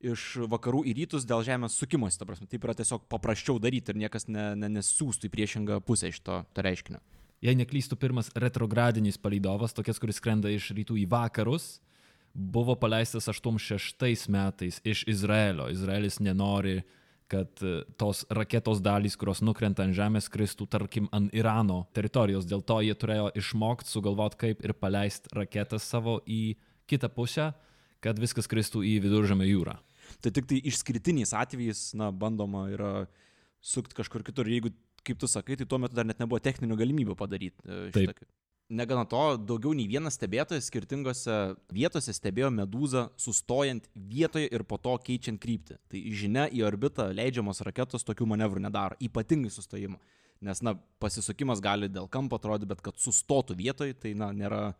[0.01, 3.99] iš vakarų į rytus dėl Žemės sukimosi, ta prasme, taip yra tiesiog paprasčiau daryti ir
[4.01, 6.99] niekas ne, ne, nesiūstų į priešingą pusę iš to, to reiškinio.
[7.41, 11.79] Jei neklystų, pirmas retrogradinis palydovas, tokias, kuris skrenda iš rytų į vakarus,
[12.33, 15.65] buvo paleistas 86 metais iš Izraelio.
[15.73, 16.83] Izraelis nenori,
[17.31, 22.45] kad e, tos raketos dalys, kurios nukrenta ant žemės, kristų, tarkim, ant Irano teritorijos.
[22.45, 26.57] Dėl to jie turėjo išmokti, sugalvoti, kaip ir paleisti raketas savo į
[26.91, 27.51] kitą pusę,
[28.03, 29.77] kad viskas kristų į viduržėmio jūrą.
[30.21, 32.93] Tai tik tai išskirtiniais atvejais, na, bandoma yra
[33.63, 34.49] sukti kažkur kitur.
[34.49, 34.73] Jeigu,
[35.07, 37.61] kaip tu sakai, tai tuo metu dar net nebuvo techninių galimybių padaryti.
[37.65, 38.29] e, šitą.
[38.71, 41.33] Negana to, daugiau nei vienas stebėtojas skirtingose
[41.75, 45.75] vietose stebėjo medūzą sustojant vietoje ir po to keičiant kryptį.
[45.91, 49.99] Tai žinia, į orbitą leidžiamos raketos tokių manevrų nedaro, ypatingai sustojimo.
[50.41, 54.71] Nes, na, pasisukimas gali dėl kampo atrodyti, bet kad sustotų vietoje, tai, na, nėra,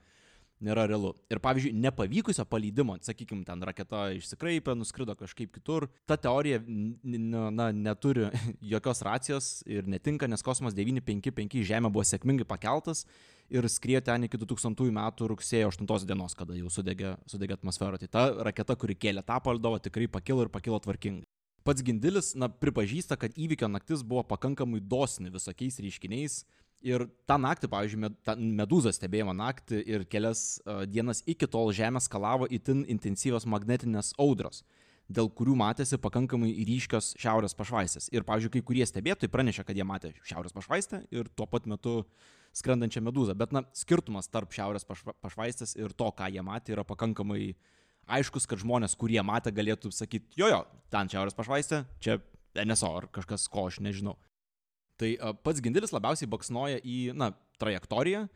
[0.65, 1.13] nėra realu.
[1.31, 8.29] Ir pavyzdžiui, nepavykusio paleidimo, sakykime, ten raketa išsikraipė, nuskrido kažkaip kitur, ta teorija na, neturi
[8.73, 13.05] jokios racijos ir netinka, nes kosmos 955 Žemė buvo sėkmingai pakeltas
[13.51, 17.99] ir skriejo ten iki 2000 metų rugsėjo 8 dienos, kada jau sudegė, sudegė atmosfera.
[17.99, 21.27] Tai ta raketa, kuri kėlė tą palidovą, tikrai pakilo ir pakilo tvarkingai.
[21.61, 26.39] Pats Gindilis, na, pripažįsta, kad įvykio naktis buvo pakankamai dosni visokiais reiškiniais.
[26.81, 28.09] Ir tą naktį, pavyzdžiui,
[28.57, 34.63] medūzą stebėjimo naktį ir kelias uh, dienas iki tol Žemė skalavo itin intensyvios magnetinės audros,
[35.11, 38.09] dėl kurių matėsi pakankamai ryškios šiaurės pašvaistės.
[38.15, 41.99] Ir, pavyzdžiui, kai kurie stebėtojai pranešė, kad jie matė šiaurės pašvaistę ir tuo pat metu
[42.57, 43.35] skrendančią medūzą.
[43.37, 47.53] Bet, na, skirtumas tarp šiaurės pašva- pašvaistės ir to, ką jie matė, yra pakankamai
[48.09, 52.17] aiškus, kad žmonės, kurie matė, galėtų sakyti, jo, jo, ten šiaurės pašvaistė, čia
[52.57, 54.17] NSO ar kažkas, ko aš nežinau.
[55.01, 55.09] Tai
[55.41, 57.31] pats Gindilis labiausiai baksnoja į, na,
[57.61, 58.27] trajektoriją,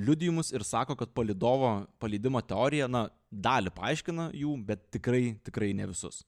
[0.00, 5.88] liudijimus ir sako, kad palidovo paleidimo teorija, na, dalį paaiškina jų, bet tikrai, tikrai ne
[5.90, 6.22] visus.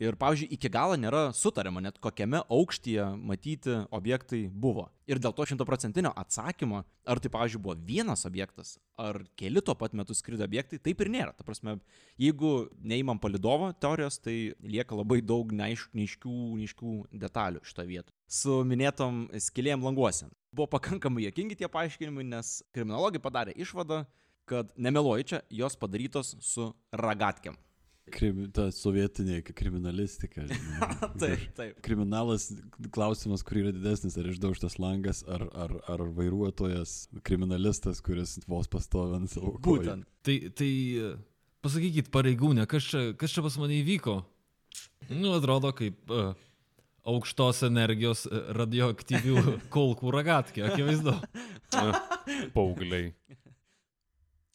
[0.00, 4.88] Ir, pavyzdžiui, iki galo nėra sutariama net kokiame aukštyje matyti objektai buvo.
[5.06, 9.94] Ir dėl to šimtoprocentinio atsakymo, ar tai, pavyzdžiui, buvo vienas objektas, ar keli tuo pat
[9.94, 11.36] metu skrido objektai, taip ir nėra.
[11.36, 11.76] Ta prasme,
[12.18, 18.16] jeigu neįmam palidovo teorijos, tai lieka labai daug neaiš- neaiškių, neaiškių detalių šito vietų.
[18.26, 20.30] Su minėtom skilėjom languose.
[20.52, 24.06] Buvo pakankamai jokingi tie paaiškinimai, nes kriminologai padarė išvadą,
[24.50, 27.54] kad nemeluoju čia, jos padarytos su ragatkiam.
[28.10, 30.42] Krim, ta sovietinė kriminalistika.
[31.22, 31.76] Taip, taip.
[31.86, 32.48] Kriminalas,
[32.94, 39.20] klausimas, kur yra didesnis, ar išdaužtas langas, ar, ar, ar vairuotojas, kriminalistas, kuris vos pastovi
[39.20, 39.54] ant savo.
[39.62, 40.08] Būtent.
[40.26, 41.12] Tai, tai e,
[41.62, 44.18] pasakykit, pareigūnė, kas čia, kas čia pas mane įvyko?
[45.12, 46.32] Nu, atrodo kaip uh,
[47.08, 51.14] aukštos energijos e, radioaktyvių kolkų ragatkė, akivaizdu.
[52.54, 53.12] Paugliai.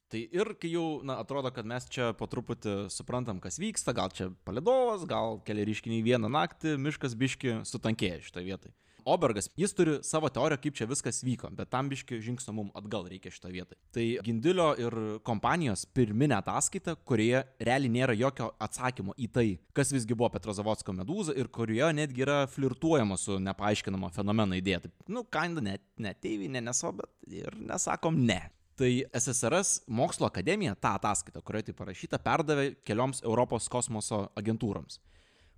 [0.08, 4.12] Tai ir kai jau, na, atrodo, kad mes čia po truputį suprantam, kas vyksta, gal
[4.16, 8.76] čia palidovas, gal keli ryškiniai vieną naktį, miškas biški sutankėja šitoje vietoje.
[9.08, 13.06] Obergas, jis turi savo teoriją, kaip čia viskas vyko, bet tam biški žingsnio mums atgal
[13.08, 13.80] reikia šitoje vietoje.
[13.96, 14.98] Tai Gindilio ir
[15.28, 19.46] kompanijos pirminė ataskaita, kurioje realiai nėra jokio atsakymo į tai,
[19.76, 24.84] kas visgi buvo Petrozavodsko medūza ir kurioje netgi yra flirtuojama su nepaaiškinama fenomeno idėja.
[24.88, 28.42] Taip, nu, kinda net, net teivinė neso, bet ir nesakom ne.
[28.78, 35.00] Tai SSRS mokslo akademija tą ataskaitą, kurioje tai parašyta, perdavė kelioms Europos kosmoso agentūroms.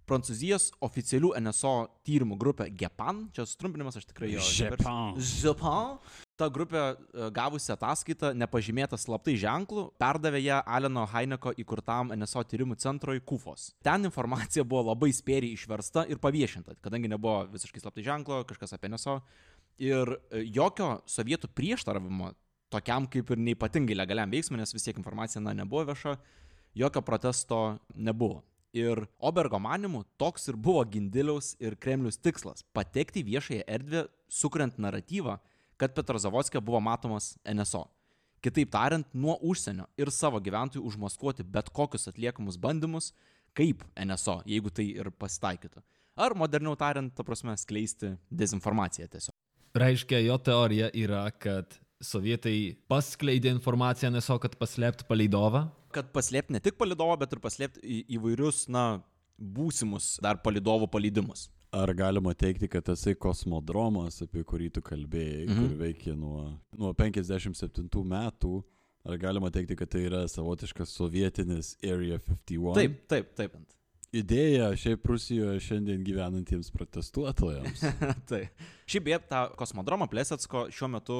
[0.09, 1.73] Prancūzijos oficialių NSO
[2.07, 4.41] tyrimų grupė GEPAN, čia sutrumpinimas aš tikrai jo.
[4.41, 5.19] GEPAN.
[5.19, 5.99] GEPAN.
[6.39, 12.79] Ta grupė e, gavusi ataskaitą, nepažymėtą slaptai ženklų, perdavė ją Aleno Heineko įkurtam NSO tyrimų
[12.79, 13.73] centrui KUFOS.
[13.85, 18.95] Ten informacija buvo labai spėriai išversta ir paviešinta, kadangi nebuvo visiškai slaptai ženklo, kažkas apie
[18.95, 19.19] NSO.
[19.83, 22.31] Ir e, jokio sovietų prieštaravimo
[22.69, 26.15] tokiam kaip ir neipatingai legaliam veiksmui, nes vis tiek informacija na, nebuvo vieša,
[26.77, 28.43] jokio protesto nebuvo.
[28.73, 35.39] Ir Obergo manimu toks ir buvo Gindiliaus ir Kremlius tikslas- patekti viešąją erdvę, sukuriant naratyvą,
[35.77, 37.87] kad Petrozavodskė buvo matomas NSO.
[38.41, 43.11] Kitaip tariant, nuo užsienio ir savo gyventojų užmaskuoti bet kokius atliekamus bandymus,
[43.53, 45.81] kaip NSO, jeigu tai ir pasitaikytų.
[46.19, 49.35] Ar moderniau tariant, ta prasme, skleisti dezinformaciją tiesiog.
[49.73, 55.67] Reiškia, jo teorija yra, kad sovietai paskleidė informaciją neso, kad paslėpti palidovą.
[55.95, 59.01] Kad paslėpti ne tik palidovą, bet ir paslėpti į, įvairius, na,
[59.39, 61.47] būsimus dar palidovų palydimus.
[61.75, 65.57] Ar galima teikti, kad tasai kosmodromas, apie kurį tu kalbėjai, mhm.
[65.59, 66.45] kur veikia nuo,
[66.77, 68.53] nuo 57 metų,
[69.05, 72.79] ar galima teikti, kad tai yra savotiškas sovietinis Area 51?
[72.79, 73.59] Taip, taip, taip.
[74.09, 77.85] Idėja šiaip Rusijoje šiandien gyvenantiems protestuotojams.
[78.31, 78.65] taip.
[78.89, 81.19] Šiaip beje, tą kosmodromą Plesetsko šiuo metu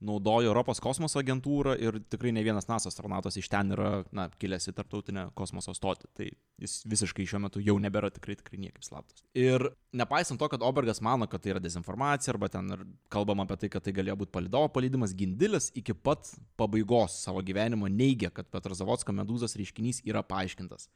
[0.00, 4.70] naudojo Europos kosmoso agentūra ir tikrai ne vienas NASA astronautas iš ten yra, na, kilęs
[4.70, 6.08] į tarptautinę kosmoso stotį.
[6.16, 6.28] Tai
[6.64, 9.24] jis visiškai šiuo metu jau nebėra tikrai, tikrai niekaip slaptas.
[9.36, 13.60] Ir nepaisant to, kad Obergas mano, kad tai yra dezinformacija arba ten ir kalbama apie
[13.64, 18.48] tai, kad tai galėjo būti palidovo palydimas, Gindilis iki pat pabaigos savo gyvenimo neigia, kad
[18.52, 20.88] Petrozavodsko medūzos reiškinys yra paaiškintas.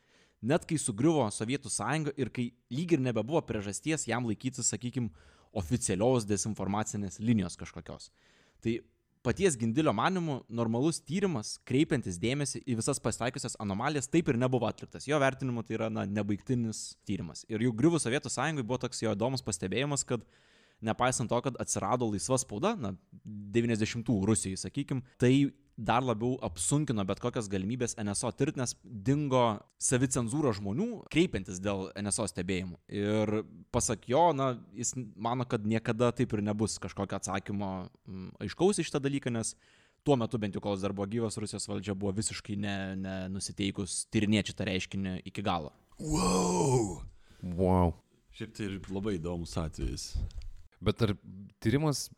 [0.44, 5.12] Net kai sugriuvo Sovietų sąjunga ir kai lyg ir nebebuvo priežasties jam laikytis, sakykime,
[5.54, 8.10] oficialios dezinformacinės linijos kažkokios.
[8.64, 8.74] Tai
[9.24, 15.08] paties Gindilio manimu, normalus tyrimas, kreipiantis dėmesį į visas pasitaikiusias anomalijas, taip ir nebuvo atliktas.
[15.08, 17.46] Jo vertinimu tai yra na, nebaigtinis tyrimas.
[17.48, 20.26] Ir jau griuvus Sovietų sąjungai buvo toks jo įdomus pastebėjimas, kad
[20.84, 22.94] nepaisant to, kad atsirado laisva spauda, na,
[23.24, 25.34] 90-ų Rusijai, sakykime, tai
[25.76, 29.42] dar labiau apsunkino bet kokias galimybės NSO tirti, nes dingo
[29.82, 32.78] savicenzūra žmonių, kreipiantis dėl NSO stebėjimų.
[32.94, 33.40] Ir
[33.74, 37.72] pasak jo, na, jis mano, kad niekada taip ir nebus kažkokio atsakymo
[38.06, 39.54] mm, aiškaus iš tą dalyką, nes
[40.06, 44.06] tuo metu bent jau kol jis dar buvo gyvas, Rusijos valdžia buvo visiškai nenusiteikus ne,
[44.06, 45.74] ne tyrinėti tą reiškinį iki galo.
[45.98, 47.02] Wow!
[47.44, 47.94] Wow.
[48.34, 50.12] Šiaip tai ir labai įdomus atvejis.
[50.84, 51.14] Bet ar
[51.62, 52.08] tyrimas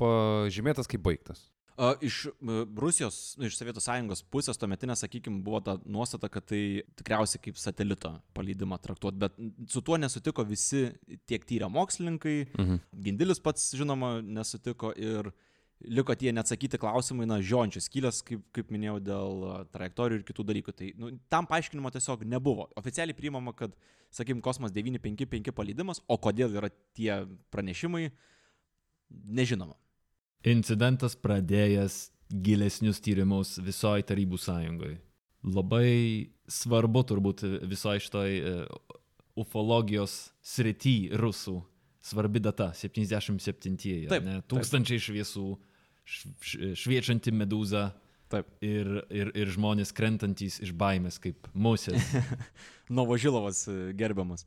[0.00, 1.46] pažymėtas kaip baigtas?
[1.76, 2.22] Iš
[2.80, 6.60] Rusijos, nu, iš Sovietų sąjungos pusės tuometinė, sakykime, buvo ta nuostata, kad tai
[6.96, 9.36] tikriausiai kaip satelito palydimą traktuot, bet
[9.68, 10.86] su tuo nesutiko visi
[11.28, 12.80] tiek tyrę mokslininkai, mhm.
[13.04, 15.44] Gindilis pats, žinoma, nesutiko ir uh,
[15.84, 20.74] liko tie neatsakyti klausimai, na, žiončios kilės, kaip, kaip minėjau, dėl trajektorijų ir kitų dalykų.
[20.76, 22.68] Tai nu, tam paaiškinimo tiesiog nebuvo.
[22.80, 23.76] Oficialiai priimama, kad,
[24.14, 27.22] sakykim, kosmos 955 palydimas, o kodėl yra tie
[27.54, 28.08] pranešimai,
[29.10, 29.76] nežinoma.
[30.46, 34.98] Incidentas pradėjęs gilesnius tyrimus visoji Tarybų sąjungoje.
[35.46, 38.54] Labai svarbu turbūt visoji šitoj e,
[39.38, 41.60] ufologijos srity rusų
[42.06, 44.08] svarbi data- 77-ieji.
[44.10, 44.40] Taip, ne?
[44.50, 45.06] tūkstančiai taip.
[45.08, 45.46] šviesų,
[46.82, 47.90] šviečianti medūza.
[48.30, 48.48] Taip.
[48.64, 52.08] Ir, ir, ir žmonės krentantys iš baimės, kaip musės.
[52.98, 54.42] Novožilovas e, gerbiamas.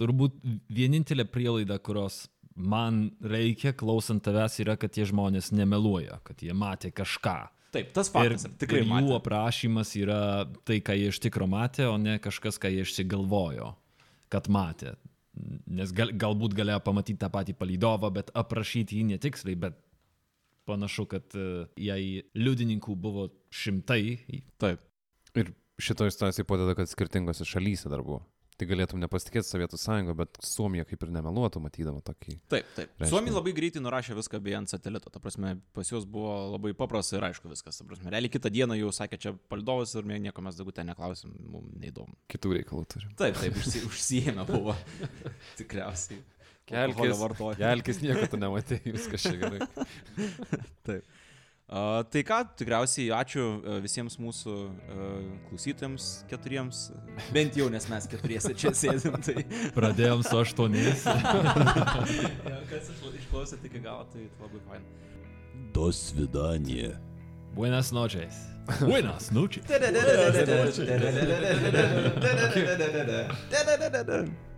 [0.00, 0.38] Turbūt
[0.72, 2.22] vienintelė prielaida, kurios
[2.56, 7.36] man reikia klausant tavęs, yra, kad tie žmonės nemeluoja, kad jie matė kažką.
[7.72, 8.46] Taip, tas faktas.
[8.48, 8.80] Ir, tikrai.
[8.80, 9.14] Ir jų matė.
[9.18, 10.22] aprašymas yra
[10.68, 13.72] tai, ką jie iš tikro matė, o ne kažkas, ką jie išsigalvojo,
[14.32, 14.96] kad matė
[15.72, 19.78] nes gal, galbūt galėjo pamatyti tą patį palydovą, bet aprašyti jį netiksliai, bet
[20.68, 23.28] panašu, kad e, jei liudininkų buvo
[23.62, 24.18] šimtai.
[24.62, 24.84] Taip.
[25.32, 28.20] Ir šitoje situacijoje padeda, kad skirtingose šalyse dar buvo
[28.62, 32.36] tai galėtum nepasitikėti Sovietų sąjungą, bet Suomija kaip ir nemeluotų matydama tokį.
[32.52, 32.90] Taip, taip.
[32.94, 33.10] Reiškinį.
[33.10, 37.18] Suomija labai greitai nurašė viską bei ant satelito, ta prasme, pas juos buvo labai paprasta
[37.18, 40.58] ir aišku viskas, ta prasme, realiai kitą dieną jau sakė, čia palidovas ir nieko mes
[40.58, 42.14] daugiau ten neklausim, mums neįdomu.
[42.32, 43.16] Kitų reikalų turim.
[43.18, 44.76] Taip, taip, užsi, užsijėmė buvo.
[45.60, 46.22] Tikriausiai.
[46.72, 47.58] Kelkis, vartoti.
[47.58, 49.66] Kelkis nieko tu nematėjai, viskas čia gerai.
[50.86, 51.08] taip.
[51.72, 55.06] Tai ką, tikriausiai ačiū e, visiems mūsų e,
[55.46, 56.82] klausytėms keturiems.
[57.32, 59.16] Bent jau, nes mes keturiesi čia sėdim.
[59.24, 59.44] Tai...
[59.72, 61.06] Pradėjom su aštuoniais.
[61.08, 64.84] ja, kas išklausėte iki galo, tai labai fain.
[65.72, 66.92] Dos vidanie.
[67.56, 68.36] Buenas noches.
[68.80, 69.64] Buenas noches.
[69.66, 70.88] Buenas noches.